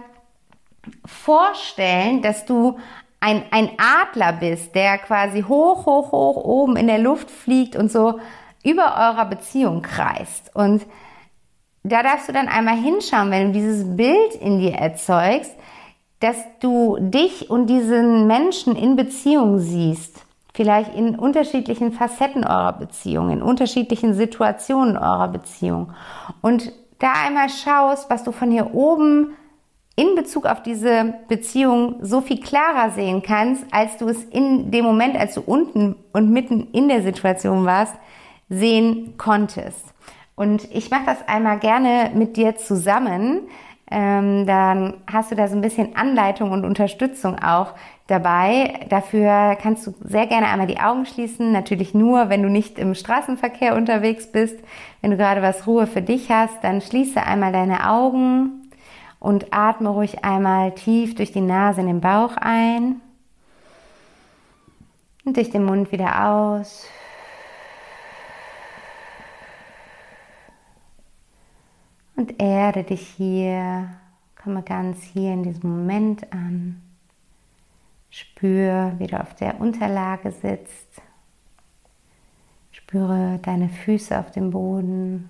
vorstellen, 1.05 2.23
dass 2.23 2.47
du 2.47 2.79
ein, 3.21 3.43
ein 3.51 3.71
Adler 3.79 4.33
bist, 4.33 4.75
der 4.75 4.99
quasi 4.99 5.43
hoch, 5.43 5.87
hoch, 5.87 6.13
hoch 6.13 6.37
oben 6.37 6.77
in 6.77 6.87
der 6.87 6.99
Luft 6.99 7.31
fliegt 7.31 7.77
und 7.77 7.91
so 7.91 8.21
über 8.65 8.97
eurer 8.97 9.25
Beziehung 9.25 9.83
kreist. 9.83 10.55
Und 10.55 10.87
da 11.83 12.03
darfst 12.03 12.29
du 12.29 12.33
dann 12.33 12.49
einmal 12.49 12.77
hinschauen, 12.77 13.31
wenn 13.31 13.49
du 13.49 13.59
dieses 13.59 13.97
Bild 13.97 14.35
in 14.41 14.59
dir 14.59 14.75
erzeugst, 14.75 15.55
dass 16.21 16.37
du 16.61 16.97
dich 17.01 17.49
und 17.51 17.67
diesen 17.67 18.27
Menschen 18.27 18.77
in 18.77 18.97
Beziehung 18.97 19.59
siehst. 19.59 20.25
Vielleicht 20.53 20.95
in 20.95 21.17
unterschiedlichen 21.17 21.93
Facetten 21.93 22.45
eurer 22.45 22.73
Beziehung, 22.73 23.31
in 23.31 23.43
unterschiedlichen 23.43 24.15
Situationen 24.15 24.97
eurer 24.97 25.29
Beziehung. 25.29 25.93
Und 26.41 26.73
da 26.99 27.13
einmal 27.27 27.49
schaust, 27.49 28.11
was 28.11 28.25
du 28.25 28.33
von 28.33 28.51
hier 28.51 28.75
oben 28.75 29.37
in 29.99 30.15
Bezug 30.15 30.47
auf 30.47 30.63
diese 30.63 31.15
Beziehung 31.27 31.97
so 32.03 32.21
viel 32.21 32.41
klarer 32.41 32.91
sehen 32.91 33.21
kannst, 33.21 33.65
als 33.73 33.97
du 33.97 34.07
es 34.07 34.23
in 34.23 34.71
dem 34.71 34.85
Moment, 34.85 35.19
als 35.19 35.35
du 35.35 35.41
unten 35.41 35.97
und 36.13 36.31
mitten 36.31 36.69
in 36.71 36.89
der 36.89 37.03
Situation 37.03 37.67
warst, 37.67 37.95
sehen 38.49 39.15
konntest. 39.19 39.93
Und 40.37 40.73
ich 40.73 40.93
mache 40.93 41.07
das 41.07 41.27
einmal 41.27 41.59
gerne 41.59 42.13
mit 42.15 42.37
dir 42.37 42.57
zusammen. 42.57 43.41
Ähm, 43.91 44.47
dann 44.47 44.95
hast 45.11 45.33
du 45.33 45.35
da 45.35 45.49
so 45.49 45.57
ein 45.57 45.63
bisschen 45.63 45.97
Anleitung 45.97 46.53
und 46.53 46.65
Unterstützung 46.65 47.37
auch 47.41 47.75
dabei. 48.07 48.87
Dafür 48.91 49.59
kannst 49.61 49.85
du 49.85 49.95
sehr 50.05 50.29
gerne 50.29 50.47
einmal 50.47 50.69
die 50.69 50.79
Augen 50.79 51.07
schließen. 51.07 51.51
Natürlich 51.51 51.93
nur, 51.93 52.29
wenn 52.29 52.45
du 52.45 52.51
nicht 52.51 52.79
im 52.79 52.95
Straßenverkehr 52.95 53.75
unterwegs 53.75 54.31
bist. 54.31 54.61
Wenn 55.01 55.11
du 55.11 55.17
gerade 55.17 55.43
was 55.43 55.67
Ruhe 55.67 55.89
für 55.89 56.03
dich 56.03 56.31
hast, 56.31 56.63
dann 56.63 56.83
schließe 56.83 57.21
einmal 57.21 57.51
deine 57.51 57.91
Augen 57.91 58.68
und 59.21 59.53
atme 59.53 59.89
ruhig 59.89 60.25
einmal 60.25 60.75
tief 60.75 61.15
durch 61.15 61.33
die 61.33 61.41
Nase 61.41 61.81
in 61.81 61.87
den 61.87 62.01
Bauch 62.01 62.37
ein 62.37 63.01
und 65.25 65.37
durch 65.37 65.51
den 65.51 65.65
Mund 65.65 65.93
wieder 65.93 66.29
aus. 66.29 66.87
Und 72.17 72.41
erde 72.41 72.83
dich 72.83 73.07
hier, 73.17 73.91
komme 74.43 74.63
ganz 74.63 75.03
hier 75.03 75.33
in 75.33 75.45
diesem 75.45 75.71
Moment 75.71 76.33
an. 76.33 76.83
Spür, 78.11 78.95
wie 78.99 79.07
du 79.07 79.21
auf 79.21 79.35
der 79.35 79.61
Unterlage 79.61 80.33
sitzt. 80.33 81.03
Spüre 82.73 83.39
deine 83.43 83.69
Füße 83.69 84.19
auf 84.19 84.31
dem 84.31 84.51
Boden 84.51 85.29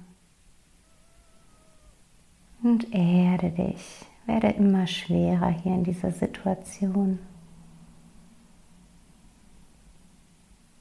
und 2.62 2.92
erde 2.92 3.50
dich. 3.50 4.04
Werde 4.26 4.48
immer 4.48 4.86
schwerer 4.86 5.48
hier 5.48 5.74
in 5.74 5.84
dieser 5.84 6.12
Situation. 6.12 7.18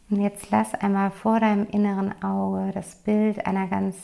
Und 0.10 0.22
jetzt 0.22 0.50
lass 0.52 0.74
einmal 0.74 1.12
vor 1.12 1.40
deinem 1.40 1.68
inneren 1.68 2.22
Auge 2.24 2.72
das 2.74 2.96
Bild 2.96 3.46
einer 3.46 3.68
ganz 3.68 3.96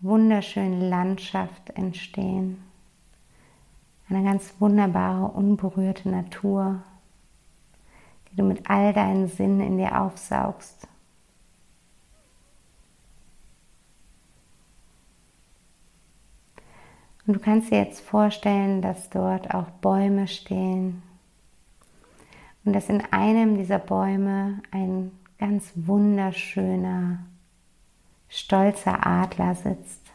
wunderschönen 0.00 0.80
Landschaft 0.80 1.70
entstehen. 1.70 2.62
Eine 4.08 4.24
ganz 4.24 4.54
wunderbare, 4.58 5.26
unberührte 5.32 6.08
Natur, 6.08 6.82
die 8.30 8.36
du 8.36 8.42
mit 8.42 8.70
all 8.70 8.94
deinen 8.94 9.28
Sinnen 9.28 9.60
in 9.60 9.78
dir 9.78 10.00
aufsaugst. 10.00 10.88
Und 17.28 17.34
du 17.34 17.40
kannst 17.40 17.70
dir 17.70 17.76
jetzt 17.76 18.00
vorstellen, 18.00 18.80
dass 18.80 19.10
dort 19.10 19.54
auch 19.54 19.68
Bäume 19.82 20.26
stehen 20.28 21.02
und 22.64 22.72
dass 22.72 22.88
in 22.88 23.02
einem 23.10 23.58
dieser 23.58 23.78
Bäume 23.78 24.62
ein 24.70 25.12
ganz 25.38 25.70
wunderschöner, 25.74 27.18
stolzer 28.30 29.06
Adler 29.06 29.54
sitzt. 29.54 30.10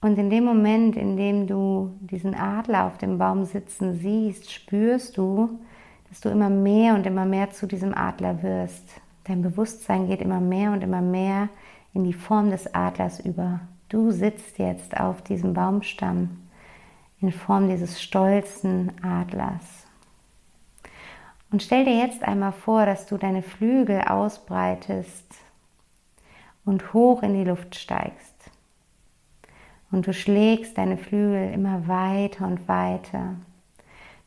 Und 0.00 0.18
in 0.18 0.30
dem 0.30 0.42
Moment, 0.42 0.96
in 0.96 1.16
dem 1.16 1.46
du 1.46 1.96
diesen 2.00 2.34
Adler 2.34 2.86
auf 2.86 2.98
dem 2.98 3.18
Baum 3.18 3.44
sitzen 3.44 3.94
siehst, 3.94 4.52
spürst 4.52 5.16
du, 5.16 5.60
dass 6.08 6.20
du 6.20 6.28
immer 6.28 6.50
mehr 6.50 6.96
und 6.96 7.06
immer 7.06 7.24
mehr 7.24 7.52
zu 7.52 7.68
diesem 7.68 7.94
Adler 7.94 8.42
wirst. 8.42 9.00
Dein 9.22 9.42
Bewusstsein 9.42 10.08
geht 10.08 10.22
immer 10.22 10.40
mehr 10.40 10.72
und 10.72 10.82
immer 10.82 11.02
mehr 11.02 11.50
in 11.94 12.02
die 12.02 12.14
Form 12.14 12.50
des 12.50 12.74
Adlers 12.74 13.20
über. 13.20 13.60
Du 13.88 14.10
sitzt 14.10 14.58
jetzt 14.58 14.98
auf 14.98 15.22
diesem 15.22 15.54
Baumstamm 15.54 16.48
in 17.20 17.30
Form 17.30 17.68
dieses 17.68 18.02
stolzen 18.02 18.92
Adlers. 19.04 19.86
Und 21.52 21.62
stell 21.62 21.84
dir 21.84 21.96
jetzt 21.96 22.24
einmal 22.24 22.52
vor, 22.52 22.84
dass 22.84 23.06
du 23.06 23.16
deine 23.16 23.42
Flügel 23.42 24.00
ausbreitest 24.00 25.36
und 26.64 26.92
hoch 26.92 27.22
in 27.22 27.34
die 27.34 27.48
Luft 27.48 27.76
steigst. 27.76 28.34
Und 29.92 30.08
du 30.08 30.12
schlägst 30.12 30.76
deine 30.76 30.96
Flügel 30.96 31.52
immer 31.52 31.86
weiter 31.86 32.46
und 32.46 32.66
weiter. 32.66 33.36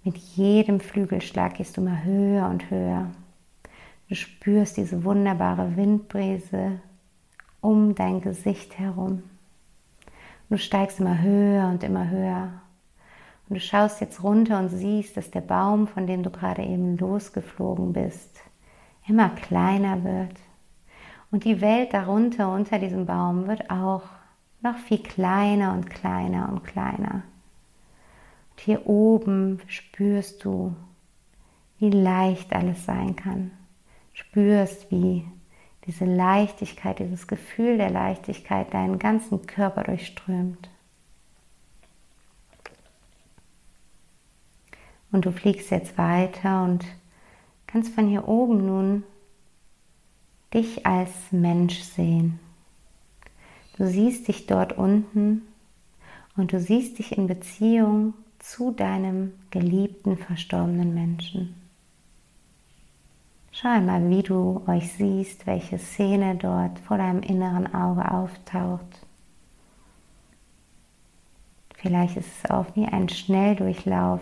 Mit 0.06 0.16
jedem 0.16 0.80
Flügelschlag 0.80 1.56
gehst 1.56 1.76
du 1.76 1.82
immer 1.82 2.04
höher 2.06 2.48
und 2.48 2.70
höher. 2.70 3.12
Du 4.08 4.16
spürst 4.16 4.78
diese 4.78 5.04
wunderbare 5.04 5.76
Windbrise 5.76 6.80
um 7.60 7.94
dein 7.94 8.22
Gesicht 8.22 8.80
herum. 8.80 9.24
Du 10.50 10.58
steigst 10.58 11.00
immer 11.00 11.22
höher 11.22 11.68
und 11.68 11.84
immer 11.84 12.10
höher. 12.10 12.62
Und 13.48 13.56
du 13.56 13.60
schaust 13.60 14.02
jetzt 14.02 14.24
runter 14.24 14.60
und 14.60 14.70
siehst, 14.70 15.16
dass 15.16 15.30
der 15.30 15.42
Baum, 15.42 15.88
von 15.88 16.08
dem 16.08 16.24
du 16.24 16.32
gerade 16.32 16.64
eben 16.64 16.98
losgeflogen 16.98 17.94
bist, 17.94 18.42
immer 19.08 19.30
kleiner 19.30 20.04
wird. 20.04 20.34
Und 21.32 21.44
die 21.46 21.62
Welt 21.62 21.94
darunter, 21.94 22.52
unter 22.52 22.80
diesem 22.80 23.06
Baum, 23.06 23.48
wird 23.48 23.70
auch 23.70 24.04
noch 24.62 24.78
viel 24.78 25.04
kleiner 25.04 25.74
und 25.74 25.90
kleiner 25.90 26.50
und 26.50 26.64
kleiner. 26.64 27.24
Und 28.52 28.60
hier 28.60 28.88
oben 28.88 29.60
spürst 29.68 30.44
du, 30.44 30.76
wie 31.78 31.92
leicht 31.92 32.54
alles 32.54 32.86
sein 32.86 33.16
kann. 33.16 33.52
Spürst, 34.14 34.92
wie 34.92 35.26
diese 35.90 36.06
Leichtigkeit, 36.06 37.00
dieses 37.00 37.26
Gefühl 37.26 37.80
der 37.80 37.90
Leichtigkeit 37.90 38.72
deinen 38.76 39.00
ganzen 39.00 39.48
Körper 39.48 39.84
durchströmt. 39.84 40.70
Und 45.12 45.26
du 45.26 45.32
fliegst 45.32 45.72
jetzt 45.72 45.98
weiter 45.98 46.64
und 46.64 46.86
kannst 47.66 47.96
von 47.96 48.08
hier 48.08 48.28
oben 48.28 48.68
nun 48.68 49.04
dich 50.54 50.86
als 50.86 51.10
Mensch 51.32 51.80
sehen. 51.80 52.40
Du 53.78 53.88
siehst 53.88 54.28
dich 54.28 54.46
dort 54.46 54.78
unten 54.78 55.42
und 56.38 56.54
du 56.54 56.60
siehst 56.60 57.00
dich 57.00 57.18
in 57.18 57.26
Beziehung 57.26 58.14
zu 58.38 58.70
deinem 58.70 59.34
geliebten, 59.50 60.18
verstorbenen 60.20 60.94
Menschen. 60.94 61.56
Schau 63.62 63.68
einmal, 63.68 64.10
wie 64.10 64.24
du 64.24 64.64
euch 64.68 64.94
siehst, 64.94 65.46
welche 65.46 65.78
Szene 65.80 66.36
dort 66.36 66.80
vor 66.80 66.98
deinem 66.98 67.22
inneren 67.22 67.74
Auge 67.74 68.10
auftaucht. 68.10 69.06
Vielleicht 71.76 72.16
ist 72.16 72.30
es 72.38 72.50
auch 72.50 72.68
wie 72.78 72.86
ein 72.86 73.10
Schnelldurchlauf 73.10 74.22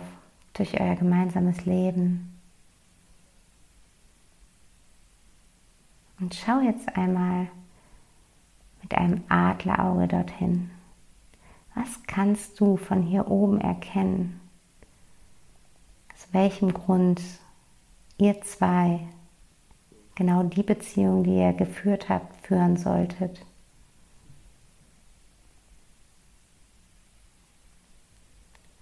durch 0.54 0.80
euer 0.80 0.96
gemeinsames 0.96 1.66
Leben. 1.66 2.36
Und 6.18 6.34
schau 6.34 6.58
jetzt 6.58 6.96
einmal 6.96 7.46
mit 8.82 8.92
einem 8.92 9.22
Adlerauge 9.28 10.08
dorthin. 10.08 10.68
Was 11.76 12.02
kannst 12.08 12.58
du 12.58 12.76
von 12.76 13.02
hier 13.02 13.30
oben 13.30 13.60
erkennen? 13.60 14.40
Aus 16.12 16.26
welchem 16.32 16.74
Grund 16.74 17.22
ihr 18.18 18.40
zwei 18.40 19.06
genau 20.18 20.42
die 20.42 20.64
Beziehung, 20.64 21.22
die 21.22 21.36
ihr 21.36 21.52
geführt 21.52 22.08
habt, 22.08 22.44
führen 22.44 22.76
solltet? 22.76 23.40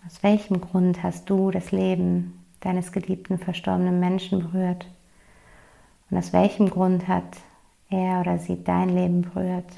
Aus 0.07 0.23
welchem 0.23 0.63
Grund 0.63 1.03
hast 1.03 1.29
du 1.29 1.51
das 1.51 1.73
Leben 1.73 2.43
deines 2.61 2.91
geliebten 2.91 3.39
verstorbenen 3.39 4.01
Menschen 4.01 4.41
berührt? 4.41 4.87
Und 6.11 6.17
aus 6.17 6.33
welchem 6.33 6.71
Grund 6.71 7.07
hat 7.07 7.37
er 7.91 8.21
oder 8.21 8.39
sie 8.39 8.65
dein 8.65 8.89
Leben 8.89 9.23
berührt? 9.23 9.71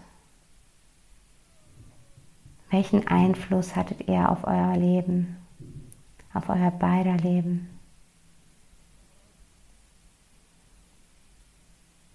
Welchen 2.71 3.09
Einfluss 3.09 3.75
hattet 3.75 4.07
ihr 4.07 4.31
auf 4.31 4.45
euer 4.45 4.77
Leben, 4.77 5.39
auf 6.33 6.49
euer 6.51 6.71
beider 6.71 7.17
Leben? 7.17 7.78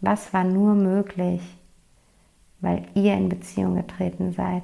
Was 0.03 0.33
war 0.33 0.43
nur 0.43 0.75
möglich, 0.75 1.41
weil 2.59 2.85
ihr 2.93 3.13
in 3.13 3.29
Beziehung 3.29 3.75
getreten 3.75 4.33
seid? 4.33 4.63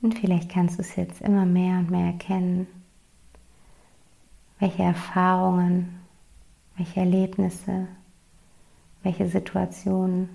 Und 0.00 0.18
vielleicht 0.18 0.50
kannst 0.50 0.78
du 0.78 0.80
es 0.80 0.96
jetzt 0.96 1.20
immer 1.20 1.44
mehr 1.44 1.80
und 1.80 1.90
mehr 1.90 2.06
erkennen, 2.06 2.66
welche 4.58 4.82
Erfahrungen, 4.82 6.00
welche 6.78 7.00
Erlebnisse, 7.00 7.88
welche 9.02 9.28
Situationen 9.28 10.30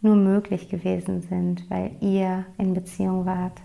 nur 0.00 0.16
möglich 0.16 0.70
gewesen 0.70 1.20
sind, 1.20 1.68
weil 1.68 1.94
ihr 2.00 2.46
in 2.56 2.72
Beziehung 2.72 3.26
wart. 3.26 3.60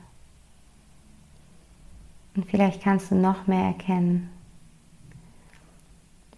Und 2.37 2.45
vielleicht 2.45 2.81
kannst 2.81 3.11
du 3.11 3.15
noch 3.15 3.47
mehr 3.47 3.65
erkennen, 3.65 4.29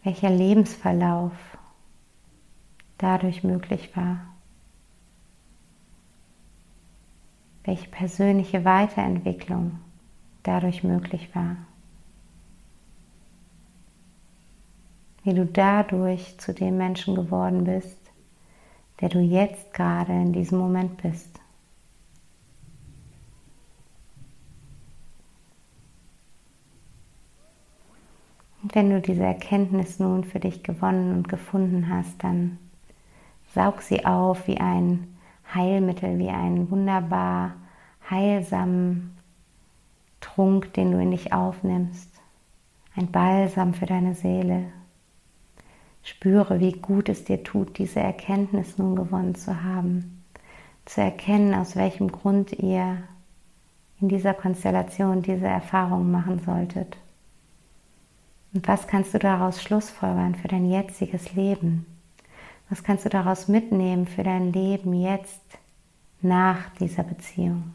welcher 0.04 0.32
Lebensverlauf 0.32 1.34
dadurch 2.98 3.44
möglich 3.44 3.96
war. 3.96 4.30
welche 7.70 7.88
persönliche 7.88 8.66
Weiterentwicklung 8.66 9.78
dadurch 10.42 10.84
möglich 10.84 11.30
war. 11.36 11.56
Wie 15.24 15.36
du 15.36 15.46
dadurch 15.46 16.40
zu 16.40 16.52
dem 16.52 16.78
Menschen 16.78 17.14
geworden 17.14 17.66
bist, 17.66 18.00
der 19.02 19.10
du 19.10 19.20
jetzt 19.20 19.72
gerade 19.76 20.14
in 20.14 20.34
diesem 20.34 20.58
Moment 20.58 21.00
bist. 21.00 21.39
Und 28.70 28.76
wenn 28.76 28.92
du 28.92 29.02
diese 29.02 29.24
Erkenntnis 29.24 29.98
nun 29.98 30.24
für 30.24 30.40
dich 30.40 30.62
gewonnen 30.62 31.18
und 31.18 31.28
gefunden 31.28 31.90
hast, 31.90 32.24
dann 32.24 32.60
saug 33.56 33.82
sie 33.82 34.06
auf 34.06 34.46
wie 34.46 34.60
ein 34.60 35.18
Heilmittel, 35.52 36.20
wie 36.20 36.30
einen 36.30 36.70
wunderbar 36.70 37.56
heilsamen 38.08 39.18
Trunk, 40.22 40.72
den 40.74 40.92
du 40.92 41.02
in 41.02 41.10
dich 41.10 41.34
aufnimmst. 41.34 42.12
Ein 42.96 43.08
Balsam 43.08 43.74
für 43.74 43.88
deine 43.88 44.14
Seele. 44.14 44.66
Spüre, 46.04 46.60
wie 46.60 46.74
gut 46.74 47.10
es 47.10 47.24
dir 47.24 47.44
tut, 47.44 47.80
diese 47.80 48.02
Erkenntnis 48.02 48.78
nun 48.78 48.96
gewonnen 48.96 49.34
zu 49.34 49.64
haben. 49.64 50.22
Zu 50.86 51.02
erkennen, 51.02 51.56
aus 51.56 51.76
welchem 51.76 52.12
Grund 52.12 52.54
ihr 52.54 52.98
in 54.00 54.10
dieser 54.10 54.36
Konstellation 54.36 55.24
diese 55.24 55.48
Erfahrung 55.48 56.12
machen 56.12 56.38
solltet. 56.46 56.98
Und 58.54 58.68
was 58.68 58.88
kannst 58.88 59.14
du 59.14 59.20
daraus 59.20 59.62
schlussfolgern 59.62 60.36
für 60.36 60.48
dein 60.48 60.70
jetziges 60.70 61.34
Leben? 61.34 61.86
Was 62.70 62.84
kannst 62.84 63.06
du 63.06 63.10
daraus 63.10 63.48
mitnehmen 63.48 64.08
für 64.08 64.24
dein 64.24 64.52
Leben 64.52 64.94
jetzt 64.94 65.42
nach 66.22 66.70
dieser 66.80 67.04
Beziehung? 67.04 67.74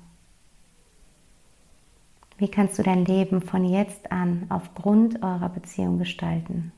Wie 2.38 2.48
kannst 2.48 2.78
du 2.78 2.82
dein 2.82 3.04
Leben 3.04 3.40
von 3.40 3.64
jetzt 3.64 4.10
an 4.10 4.46
aufgrund 4.48 5.22
eurer 5.22 5.48
Beziehung 5.48 5.98
gestalten? 5.98 6.72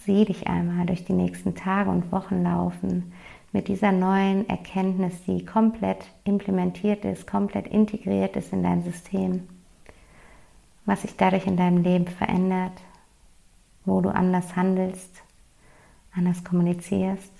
Sieh 0.00 0.24
dich 0.24 0.46
einmal 0.46 0.86
durch 0.86 1.04
die 1.04 1.12
nächsten 1.12 1.54
Tage 1.54 1.90
und 1.90 2.10
Wochen 2.12 2.42
laufen 2.42 3.12
mit 3.52 3.68
dieser 3.68 3.92
neuen 3.92 4.48
Erkenntnis, 4.48 5.22
die 5.26 5.44
komplett 5.44 6.04
implementiert 6.24 7.04
ist, 7.04 7.26
komplett 7.26 7.66
integriert 7.66 8.36
ist 8.36 8.52
in 8.52 8.62
dein 8.62 8.82
System 8.82 9.48
was 10.88 11.02
sich 11.02 11.14
dadurch 11.16 11.46
in 11.46 11.58
deinem 11.58 11.82
Leben 11.82 12.06
verändert, 12.06 12.72
wo 13.84 14.00
du 14.00 14.08
anders 14.08 14.56
handelst, 14.56 15.22
anders 16.16 16.42
kommunizierst, 16.44 17.30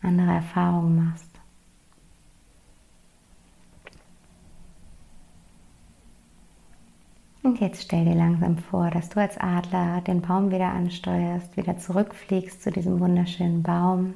andere 0.00 0.32
Erfahrungen 0.32 1.04
machst. 1.04 1.28
Und 7.42 7.60
jetzt 7.60 7.82
stell 7.82 8.06
dir 8.06 8.14
langsam 8.14 8.56
vor, 8.56 8.90
dass 8.90 9.10
du 9.10 9.20
als 9.20 9.36
Adler 9.36 10.00
den 10.00 10.22
Baum 10.22 10.50
wieder 10.50 10.72
ansteuerst, 10.72 11.58
wieder 11.58 11.76
zurückfliegst 11.76 12.62
zu 12.62 12.70
diesem 12.70 13.00
wunderschönen 13.00 13.62
Baum. 13.62 14.14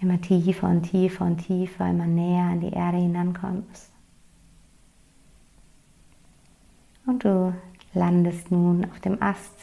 Immer 0.00 0.20
tiefer 0.20 0.68
und 0.68 0.82
tiefer 0.82 1.24
und 1.24 1.38
tiefer, 1.38 1.88
immer 1.88 2.06
näher 2.06 2.44
an 2.44 2.60
die 2.60 2.72
Erde 2.72 2.98
hinankommst. 2.98 3.90
Und 7.06 7.24
du 7.24 7.54
landest 7.94 8.50
nun 8.50 8.84
auf 8.84 9.00
dem 9.00 9.22
Ast, 9.22 9.54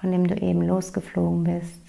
von 0.00 0.10
dem 0.12 0.26
du 0.26 0.36
eben 0.36 0.62
losgeflogen 0.62 1.44
bist. 1.44 1.80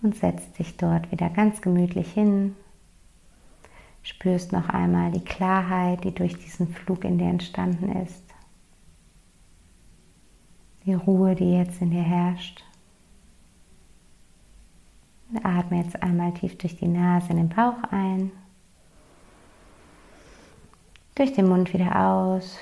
Und 0.00 0.16
setzt 0.16 0.58
dich 0.58 0.76
dort 0.76 1.12
wieder 1.12 1.28
ganz 1.28 1.60
gemütlich 1.60 2.10
hin. 2.12 2.56
Spürst 4.02 4.50
noch 4.50 4.68
einmal 4.68 5.12
die 5.12 5.24
Klarheit, 5.24 6.02
die 6.02 6.12
durch 6.12 6.36
diesen 6.36 6.74
Flug 6.74 7.04
in 7.04 7.18
dir 7.18 7.28
entstanden 7.28 7.92
ist. 8.02 8.24
Die 10.84 10.94
Ruhe, 10.94 11.36
die 11.36 11.52
jetzt 11.52 11.80
in 11.80 11.90
dir 11.90 12.02
herrscht. 12.02 12.64
Und 15.32 15.46
atme 15.46 15.78
jetzt 15.78 16.02
einmal 16.02 16.32
tief 16.34 16.58
durch 16.58 16.76
die 16.76 16.88
Nase 16.88 17.30
in 17.30 17.38
den 17.38 17.48
Bauch 17.48 17.82
ein. 17.90 18.30
Durch 21.14 21.32
den 21.32 21.48
Mund 21.48 21.72
wieder 21.72 21.98
aus. 21.98 22.58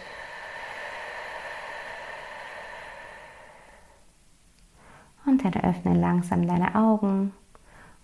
Und 5.26 5.44
dann 5.44 5.54
öffne 5.62 5.94
langsam 5.94 6.46
deine 6.46 6.74
Augen 6.74 7.33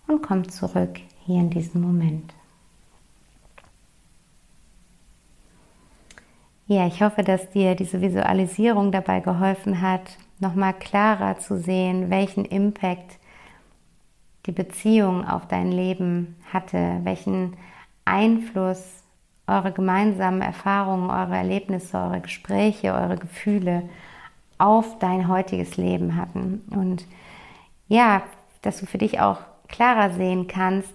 und 0.07 0.21
komm 0.21 0.47
zurück 0.49 0.99
hier 1.25 1.39
in 1.39 1.49
diesen 1.49 1.81
Moment. 1.81 2.33
Ja, 6.67 6.85
ich 6.85 7.01
hoffe, 7.01 7.23
dass 7.23 7.49
dir 7.51 7.75
diese 7.75 8.01
Visualisierung 8.01 8.91
dabei 8.91 9.21
geholfen 9.21 9.81
hat, 9.81 10.17
nochmal 10.39 10.73
klarer 10.73 11.37
zu 11.37 11.57
sehen, 11.57 12.09
welchen 12.09 12.43
Impact 12.43 13.17
die 14.47 14.51
Beziehung 14.51 15.27
auf 15.27 15.47
dein 15.47 15.71
Leben 15.71 16.35
hatte, 16.51 17.01
welchen 17.03 17.57
Einfluss 18.05 19.03
eure 19.45 19.71
gemeinsamen 19.71 20.41
Erfahrungen, 20.41 21.09
eure 21.09 21.35
Erlebnisse, 21.35 21.97
eure 21.97 22.21
Gespräche, 22.21 22.93
eure 22.93 23.17
Gefühle 23.17 23.83
auf 24.57 24.99
dein 24.99 25.27
heutiges 25.27 25.77
Leben 25.77 26.15
hatten. 26.15 26.63
Und 26.71 27.05
ja, 27.87 28.23
dass 28.61 28.79
du 28.79 28.85
für 28.85 28.97
dich 28.97 29.19
auch 29.19 29.39
klarer 29.67 30.11
sehen 30.11 30.47
kannst, 30.47 30.93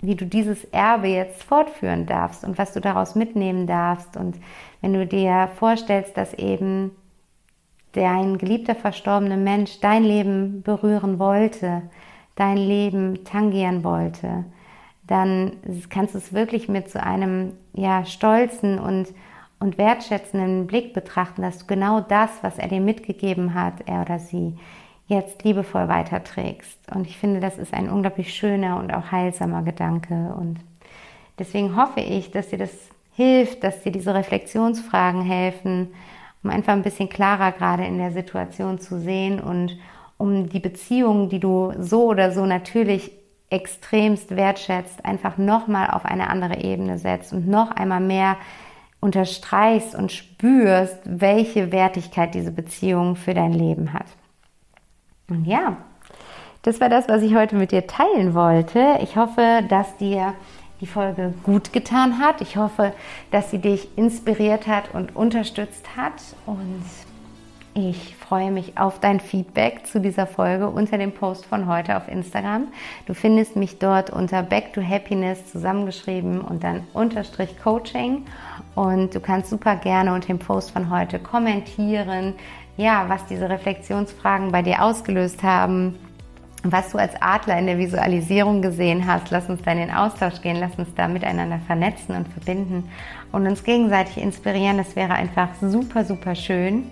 wie 0.00 0.16
du 0.16 0.26
dieses 0.26 0.64
Erbe 0.64 1.08
jetzt 1.08 1.44
fortführen 1.44 2.06
darfst 2.06 2.44
und 2.44 2.58
was 2.58 2.72
du 2.72 2.80
daraus 2.80 3.14
mitnehmen 3.14 3.66
darfst. 3.66 4.16
Und 4.16 4.36
wenn 4.80 4.92
du 4.92 5.06
dir 5.06 5.48
vorstellst, 5.56 6.16
dass 6.16 6.34
eben 6.34 6.90
dein 7.92 8.36
geliebter 8.38 8.74
verstorbener 8.74 9.36
Mensch 9.36 9.80
dein 9.80 10.02
Leben 10.02 10.62
berühren 10.62 11.18
wollte, 11.18 11.82
dein 12.34 12.56
Leben 12.56 13.24
tangieren 13.24 13.84
wollte, 13.84 14.44
dann 15.06 15.52
kannst 15.90 16.14
du 16.14 16.18
es 16.18 16.32
wirklich 16.32 16.68
mit 16.68 16.90
so 16.90 16.98
einem 16.98 17.54
ja, 17.74 18.04
stolzen 18.04 18.78
und, 18.78 19.08
und 19.58 19.78
wertschätzenden 19.78 20.66
Blick 20.66 20.94
betrachten, 20.94 21.42
dass 21.42 21.58
du 21.58 21.66
genau 21.66 22.00
das, 22.00 22.30
was 22.42 22.58
er 22.58 22.68
dir 22.68 22.80
mitgegeben 22.80 23.54
hat, 23.54 23.74
er 23.86 24.02
oder 24.02 24.18
sie, 24.18 24.56
jetzt 25.08 25.44
liebevoll 25.44 25.88
weiterträgst. 25.88 26.78
Und 26.94 27.06
ich 27.06 27.18
finde, 27.18 27.40
das 27.40 27.58
ist 27.58 27.74
ein 27.74 27.90
unglaublich 27.90 28.34
schöner 28.34 28.78
und 28.78 28.92
auch 28.94 29.12
heilsamer 29.12 29.62
Gedanke. 29.62 30.34
Und 30.36 30.58
deswegen 31.38 31.76
hoffe 31.76 32.00
ich, 32.00 32.30
dass 32.30 32.48
dir 32.48 32.58
das 32.58 32.72
hilft, 33.14 33.62
dass 33.62 33.82
dir 33.82 33.92
diese 33.92 34.14
Reflexionsfragen 34.14 35.22
helfen, 35.22 35.88
um 36.42 36.50
einfach 36.50 36.72
ein 36.72 36.82
bisschen 36.82 37.08
klarer 37.08 37.52
gerade 37.52 37.84
in 37.84 37.98
der 37.98 38.10
Situation 38.10 38.78
zu 38.78 38.98
sehen 38.98 39.38
und 39.40 39.76
um 40.22 40.48
die 40.48 40.60
Beziehungen, 40.60 41.28
die 41.28 41.40
du 41.40 41.72
so 41.80 42.04
oder 42.04 42.30
so 42.30 42.46
natürlich 42.46 43.10
extremst 43.50 44.36
wertschätzt, 44.36 45.04
einfach 45.04 45.36
nochmal 45.36 45.90
auf 45.90 46.04
eine 46.04 46.30
andere 46.30 46.62
Ebene 46.62 46.96
setzt 46.96 47.32
und 47.32 47.48
noch 47.48 47.72
einmal 47.72 48.00
mehr 48.00 48.36
unterstreichst 49.00 49.96
und 49.96 50.12
spürst, 50.12 50.96
welche 51.04 51.72
Wertigkeit 51.72 52.36
diese 52.36 52.52
Beziehung 52.52 53.16
für 53.16 53.34
dein 53.34 53.52
Leben 53.52 53.92
hat. 53.92 54.06
Und 55.28 55.44
ja, 55.44 55.76
das 56.62 56.80
war 56.80 56.88
das, 56.88 57.08
was 57.08 57.22
ich 57.22 57.34
heute 57.34 57.56
mit 57.56 57.72
dir 57.72 57.88
teilen 57.88 58.32
wollte. 58.32 58.98
Ich 59.02 59.16
hoffe, 59.16 59.64
dass 59.68 59.96
dir 59.96 60.34
die 60.80 60.86
Folge 60.86 61.34
gut 61.42 61.72
getan 61.72 62.20
hat. 62.20 62.40
Ich 62.40 62.56
hoffe, 62.56 62.92
dass 63.32 63.50
sie 63.50 63.58
dich 63.58 63.88
inspiriert 63.98 64.68
hat 64.68 64.94
und 64.94 65.16
unterstützt 65.16 65.96
hat. 65.96 66.22
Und 66.46 66.84
ich 67.74 68.14
freue 68.32 68.50
mich 68.50 68.78
auf 68.78 68.98
dein 68.98 69.20
Feedback 69.20 69.86
zu 69.86 70.00
dieser 70.00 70.26
Folge 70.26 70.70
unter 70.70 70.96
dem 70.96 71.12
Post 71.12 71.44
von 71.44 71.66
heute 71.66 71.98
auf 71.98 72.08
Instagram. 72.08 72.68
Du 73.04 73.12
findest 73.12 73.56
mich 73.56 73.78
dort 73.78 74.08
unter 74.08 74.42
Back 74.42 74.72
to 74.72 74.80
Happiness 74.80 75.52
zusammengeschrieben 75.52 76.40
und 76.40 76.64
dann 76.64 76.84
Unterstrich 76.94 77.60
Coaching. 77.62 78.24
Und 78.74 79.14
du 79.14 79.20
kannst 79.20 79.50
super 79.50 79.76
gerne 79.76 80.14
unter 80.14 80.28
dem 80.28 80.38
Post 80.38 80.70
von 80.70 80.88
heute 80.88 81.18
kommentieren, 81.18 82.32
ja, 82.78 83.04
was 83.06 83.26
diese 83.26 83.50
Reflexionsfragen 83.50 84.50
bei 84.50 84.62
dir 84.62 84.82
ausgelöst 84.82 85.42
haben, 85.42 85.98
was 86.62 86.88
du 86.88 86.96
als 86.96 87.12
Adler 87.20 87.58
in 87.58 87.66
der 87.66 87.76
Visualisierung 87.76 88.62
gesehen 88.62 89.06
hast. 89.06 89.30
Lass 89.30 89.50
uns 89.50 89.60
da 89.60 89.72
in 89.72 89.78
den 89.78 89.90
Austausch 89.90 90.40
gehen, 90.40 90.56
lass 90.58 90.74
uns 90.76 90.88
da 90.94 91.06
miteinander 91.06 91.58
vernetzen 91.66 92.16
und 92.16 92.28
verbinden 92.28 92.88
und 93.30 93.46
uns 93.46 93.62
gegenseitig 93.62 94.16
inspirieren. 94.16 94.78
Das 94.78 94.96
wäre 94.96 95.12
einfach 95.12 95.50
super, 95.60 96.06
super 96.06 96.34
schön. 96.34 96.86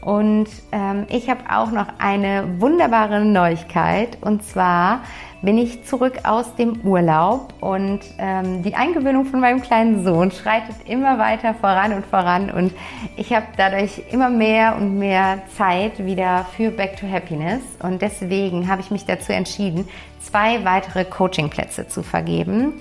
Und 0.00 0.46
ähm, 0.72 1.06
ich 1.08 1.28
habe 1.28 1.40
auch 1.50 1.70
noch 1.70 1.86
eine 1.98 2.60
wunderbare 2.60 3.24
Neuigkeit. 3.24 4.18
Und 4.20 4.44
zwar 4.44 5.00
bin 5.42 5.58
ich 5.58 5.84
zurück 5.84 6.20
aus 6.24 6.54
dem 6.56 6.80
Urlaub 6.82 7.52
und 7.60 8.00
ähm, 8.18 8.62
die 8.62 8.74
Eingewöhnung 8.74 9.26
von 9.26 9.40
meinem 9.40 9.62
kleinen 9.62 10.04
Sohn 10.04 10.30
schreitet 10.30 10.76
immer 10.86 11.18
weiter 11.18 11.54
voran 11.54 11.92
und 11.92 12.06
voran. 12.06 12.50
Und 12.50 12.72
ich 13.16 13.32
habe 13.32 13.46
dadurch 13.56 14.02
immer 14.10 14.30
mehr 14.30 14.76
und 14.76 14.98
mehr 14.98 15.42
Zeit 15.56 16.04
wieder 16.04 16.46
für 16.56 16.70
Back 16.70 16.96
to 16.96 17.06
Happiness. 17.08 17.62
Und 17.82 18.02
deswegen 18.02 18.68
habe 18.68 18.80
ich 18.80 18.90
mich 18.90 19.04
dazu 19.04 19.32
entschieden, 19.32 19.86
zwei 20.20 20.64
weitere 20.64 21.04
Coachingplätze 21.04 21.88
zu 21.88 22.02
vergeben. 22.02 22.74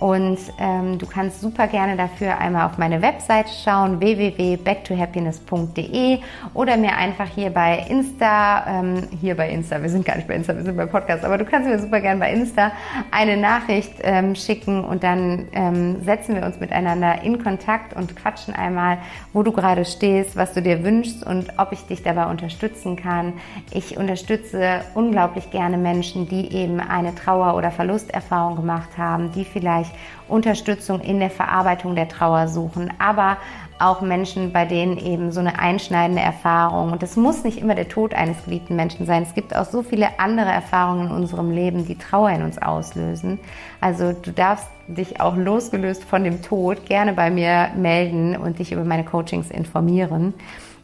Und 0.00 0.38
ähm, 0.58 0.98
du 0.98 1.06
kannst 1.06 1.40
super 1.42 1.66
gerne 1.66 1.94
dafür 1.94 2.38
einmal 2.38 2.64
auf 2.66 2.78
meine 2.78 3.02
Webseite 3.02 3.50
schauen, 3.62 4.00
www.backtohappiness.de 4.00 6.20
oder 6.54 6.78
mir 6.78 6.96
einfach 6.96 7.28
hier 7.28 7.50
bei 7.50 7.84
Insta, 7.86 8.64
ähm, 8.66 9.06
hier 9.20 9.36
bei 9.36 9.50
Insta, 9.50 9.82
wir 9.82 9.90
sind 9.90 10.06
gar 10.06 10.16
nicht 10.16 10.26
bei 10.26 10.36
Insta, 10.36 10.56
wir 10.56 10.62
sind 10.62 10.78
beim 10.78 10.88
Podcast, 10.88 11.22
aber 11.22 11.36
du 11.36 11.44
kannst 11.44 11.68
mir 11.68 11.78
super 11.78 12.00
gerne 12.00 12.18
bei 12.18 12.32
Insta 12.32 12.72
eine 13.10 13.36
Nachricht 13.36 13.92
ähm, 14.02 14.34
schicken 14.34 14.84
und 14.84 15.02
dann 15.02 15.48
ähm, 15.52 16.02
setzen 16.02 16.34
wir 16.34 16.46
uns 16.46 16.58
miteinander 16.60 17.20
in 17.22 17.42
Kontakt 17.42 17.94
und 17.94 18.16
quatschen 18.16 18.54
einmal, 18.54 18.96
wo 19.34 19.42
du 19.42 19.52
gerade 19.52 19.84
stehst, 19.84 20.34
was 20.34 20.54
du 20.54 20.62
dir 20.62 20.82
wünschst 20.82 21.26
und 21.26 21.58
ob 21.58 21.72
ich 21.72 21.86
dich 21.86 22.02
dabei 22.02 22.30
unterstützen 22.30 22.96
kann. 22.96 23.34
Ich 23.70 23.98
unterstütze 23.98 24.80
unglaublich 24.94 25.50
gerne 25.50 25.76
Menschen, 25.76 26.26
die 26.26 26.54
eben 26.54 26.80
eine 26.80 27.14
Trauer- 27.14 27.54
oder 27.54 27.70
Verlusterfahrung 27.70 28.56
gemacht 28.56 28.96
haben, 28.96 29.30
die 29.32 29.44
vielleicht 29.44 29.89
Unterstützung 30.28 31.00
in 31.00 31.20
der 31.20 31.30
Verarbeitung 31.30 31.94
der 31.94 32.08
Trauer 32.08 32.48
suchen, 32.48 32.92
aber 32.98 33.36
auch 33.80 34.02
Menschen, 34.02 34.52
bei 34.52 34.66
denen 34.66 34.98
eben 34.98 35.32
so 35.32 35.40
eine 35.40 35.58
einschneidende 35.58 36.22
Erfahrung, 36.22 36.92
und 36.92 37.02
das 37.02 37.16
muss 37.16 37.44
nicht 37.44 37.58
immer 37.58 37.74
der 37.74 37.88
Tod 37.88 38.12
eines 38.12 38.44
geliebten 38.44 38.76
Menschen 38.76 39.06
sein, 39.06 39.22
es 39.22 39.34
gibt 39.34 39.56
auch 39.56 39.64
so 39.64 39.82
viele 39.82 40.20
andere 40.20 40.50
Erfahrungen 40.50 41.06
in 41.06 41.12
unserem 41.12 41.50
Leben, 41.50 41.86
die 41.86 41.96
Trauer 41.96 42.30
in 42.30 42.42
uns 42.42 42.60
auslösen. 42.60 43.38
Also 43.80 44.12
du 44.12 44.32
darfst 44.32 44.68
dich 44.86 45.20
auch 45.20 45.34
losgelöst 45.34 46.04
von 46.04 46.24
dem 46.24 46.42
Tod 46.42 46.84
gerne 46.84 47.14
bei 47.14 47.30
mir 47.30 47.68
melden 47.74 48.36
und 48.36 48.58
dich 48.58 48.72
über 48.72 48.84
meine 48.84 49.04
Coachings 49.04 49.50
informieren. 49.50 50.34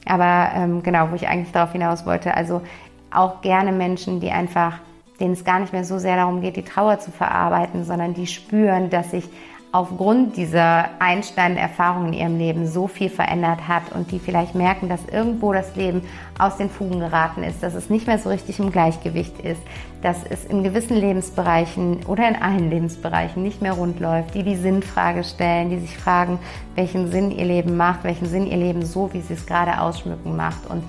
Aber 0.06 0.50
ähm, 0.54 0.82
genau, 0.82 1.10
wo 1.10 1.16
ich 1.16 1.28
eigentlich 1.28 1.52
darauf 1.52 1.72
hinaus 1.72 2.06
wollte, 2.06 2.34
also 2.34 2.62
auch 3.10 3.42
gerne 3.42 3.72
Menschen, 3.72 4.20
die 4.20 4.30
einfach 4.30 4.78
denen 5.20 5.32
es 5.32 5.44
gar 5.44 5.58
nicht 5.58 5.72
mehr 5.72 5.84
so 5.84 5.98
sehr 5.98 6.16
darum 6.16 6.40
geht, 6.40 6.56
die 6.56 6.62
Trauer 6.62 6.98
zu 6.98 7.10
verarbeiten, 7.10 7.84
sondern 7.84 8.14
die 8.14 8.26
spüren, 8.26 8.90
dass 8.90 9.10
sich 9.10 9.28
aufgrund 9.76 10.38
dieser 10.38 10.88
einschneidenden 11.00 11.62
Erfahrungen 11.62 12.14
in 12.14 12.18
ihrem 12.18 12.38
Leben 12.38 12.66
so 12.66 12.86
viel 12.86 13.10
verändert 13.10 13.68
hat 13.68 13.92
und 13.92 14.10
die 14.10 14.18
vielleicht 14.18 14.54
merken, 14.54 14.88
dass 14.88 15.04
irgendwo 15.04 15.52
das 15.52 15.76
Leben 15.76 16.02
aus 16.38 16.56
den 16.56 16.70
Fugen 16.70 17.00
geraten 17.00 17.42
ist, 17.42 17.62
dass 17.62 17.74
es 17.74 17.90
nicht 17.90 18.06
mehr 18.06 18.18
so 18.18 18.30
richtig 18.30 18.58
im 18.58 18.72
Gleichgewicht 18.72 19.38
ist, 19.40 19.60
dass 20.00 20.24
es 20.24 20.46
in 20.46 20.62
gewissen 20.62 20.96
Lebensbereichen 20.96 22.06
oder 22.06 22.26
in 22.26 22.36
allen 22.36 22.70
Lebensbereichen 22.70 23.42
nicht 23.42 23.60
mehr 23.60 23.74
rund 23.74 24.00
läuft, 24.00 24.34
die 24.34 24.44
die 24.44 24.56
Sinnfrage 24.56 25.24
stellen, 25.24 25.68
die 25.68 25.78
sich 25.78 25.98
fragen, 25.98 26.38
welchen 26.74 27.10
Sinn 27.10 27.30
ihr 27.30 27.44
Leben 27.44 27.76
macht, 27.76 28.04
welchen 28.04 28.26
Sinn 28.26 28.46
ihr 28.46 28.56
Leben 28.56 28.82
so, 28.82 29.12
wie 29.12 29.20
sie 29.20 29.34
es 29.34 29.46
gerade 29.46 29.80
ausschmücken 29.80 30.36
macht. 30.36 30.70
Und 30.70 30.84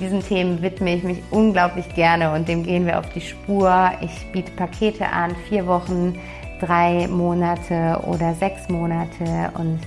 diesen 0.00 0.22
Themen 0.22 0.62
widme 0.62 0.94
ich 0.94 1.02
mich 1.02 1.22
unglaublich 1.30 1.94
gerne 1.94 2.32
und 2.32 2.48
dem 2.48 2.62
gehen 2.64 2.86
wir 2.86 2.98
auf 2.98 3.08
die 3.10 3.20
Spur. 3.20 3.92
Ich 4.00 4.32
biete 4.32 4.52
Pakete 4.52 5.06
an, 5.06 5.34
vier 5.48 5.66
Wochen, 5.66 6.18
drei 6.60 7.08
Monate 7.08 8.00
oder 8.06 8.34
sechs 8.34 8.68
Monate 8.68 9.50
und 9.58 9.80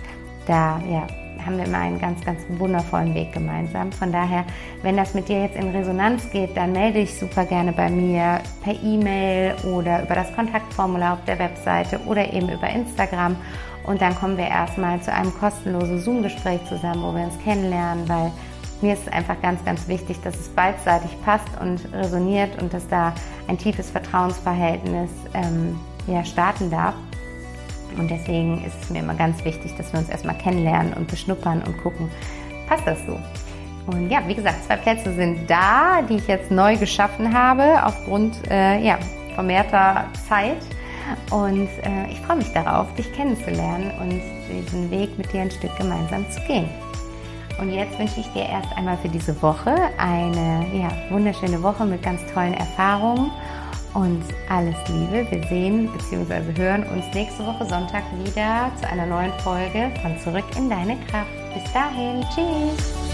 da 0.46 0.80
ja, 0.90 1.08
haben 1.46 1.58
wir 1.58 1.66
immer 1.66 1.80
einen 1.80 2.00
ganz, 2.00 2.24
ganz 2.26 2.42
wundervollen 2.50 3.14
Weg 3.14 3.32
gemeinsam. 3.32 3.92
Von 3.92 4.12
daher, 4.12 4.46
wenn 4.82 4.98
das 4.98 5.14
mit 5.14 5.30
dir 5.30 5.44
jetzt 5.44 5.56
in 5.56 5.70
Resonanz 5.70 6.30
geht, 6.32 6.58
dann 6.58 6.72
melde 6.72 7.00
dich 7.00 7.18
super 7.18 7.46
gerne 7.46 7.72
bei 7.72 7.90
mir 7.90 8.42
per 8.64 8.74
E-Mail 8.84 9.56
oder 9.64 10.04
über 10.04 10.16
das 10.16 10.34
Kontaktformular 10.36 11.14
auf 11.14 11.26
der 11.26 11.40
Webseite 11.40 12.00
oder 12.06 12.32
eben 12.34 12.50
über 12.50 12.70
Instagram. 12.70 13.36
Und 13.86 14.02
dann 14.02 14.16
kommen 14.16 14.38
wir 14.38 14.48
erstmal 14.48 15.00
zu 15.02 15.14
einem 15.14 15.34
kostenlosen 15.34 16.00
Zoom-Gespräch 16.00 16.64
zusammen, 16.68 17.04
wo 17.04 17.16
wir 17.16 17.26
uns 17.26 17.38
kennenlernen, 17.44 18.10
weil 18.10 18.32
mir 18.86 18.94
ist 18.94 19.08
es 19.08 19.12
einfach 19.12 19.42
ganz, 19.42 19.66
ganz 19.66 19.88
wichtig, 19.88 20.22
dass 20.24 20.36
es 20.36 20.48
beidseitig 20.50 21.10
passt 21.24 21.50
und 21.60 21.82
resoniert 21.92 22.62
und 22.62 22.72
dass 22.72 22.88
da 22.88 23.14
ein 23.48 23.58
tiefes 23.58 23.90
Vertrauensverhältnis 23.90 25.10
ähm, 25.34 25.80
ja, 26.08 26.24
starten 26.24 26.70
darf. 26.70 26.94
Und 27.98 28.12
deswegen 28.12 28.64
ist 28.64 28.76
es 28.82 28.90
mir 28.92 29.00
immer 29.00 29.16
ganz 29.16 29.44
wichtig, 29.44 29.76
dass 29.76 29.92
wir 29.92 30.00
uns 30.00 30.10
erstmal 30.10 30.38
kennenlernen 30.38 30.94
und 30.94 31.08
beschnuppern 31.08 31.64
und 31.64 31.82
gucken, 31.82 32.12
passt 32.68 32.86
das 32.86 33.00
so? 33.08 33.18
Und 33.88 34.10
ja, 34.10 34.20
wie 34.28 34.36
gesagt, 34.36 34.64
zwei 34.66 34.76
Plätze 34.76 35.14
sind 35.14 35.50
da, 35.50 36.02
die 36.08 36.18
ich 36.18 36.28
jetzt 36.28 36.52
neu 36.52 36.76
geschaffen 36.78 37.34
habe 37.34 37.84
aufgrund 37.84 38.36
äh, 38.52 38.84
ja, 38.86 39.00
vermehrter 39.34 40.06
Zeit. 40.28 40.58
Und 41.32 41.70
äh, 41.84 42.12
ich 42.12 42.20
freue 42.22 42.38
mich 42.38 42.52
darauf, 42.52 42.94
dich 42.96 43.12
kennenzulernen 43.14 43.92
und 44.00 44.22
diesen 44.52 44.92
Weg 44.92 45.18
mit 45.18 45.32
dir 45.34 45.42
ein 45.42 45.52
Stück 45.52 45.76
gemeinsam 45.78 46.30
zu 46.32 46.40
gehen. 46.42 46.68
Und 47.60 47.72
jetzt 47.72 47.98
wünsche 47.98 48.20
ich 48.20 48.28
dir 48.34 48.46
erst 48.46 48.72
einmal 48.76 48.98
für 48.98 49.10
diese 49.10 49.42
Woche 49.42 49.74
eine 49.98 50.66
ja, 50.74 50.90
wunderschöne 51.10 51.62
Woche 51.62 51.86
mit 51.86 52.04
ganz 52.04 52.22
tollen 52.34 52.54
Erfahrungen 52.54 53.32
und 53.94 54.24
alles 54.50 54.76
Liebe. 54.90 55.26
Wir 55.30 55.48
sehen 55.48 55.90
bzw. 55.92 56.58
hören 56.58 56.84
uns 56.84 57.06
nächste 57.14 57.46
Woche 57.46 57.66
Sonntag 57.66 58.04
wieder 58.24 58.72
zu 58.80 58.88
einer 58.90 59.06
neuen 59.06 59.32
Folge 59.40 59.92
von 60.02 60.18
Zurück 60.20 60.46
in 60.58 60.70
deine 60.70 60.98
Kraft. 61.08 61.32
Bis 61.54 61.72
dahin, 61.72 62.26
tschüss. 62.34 63.05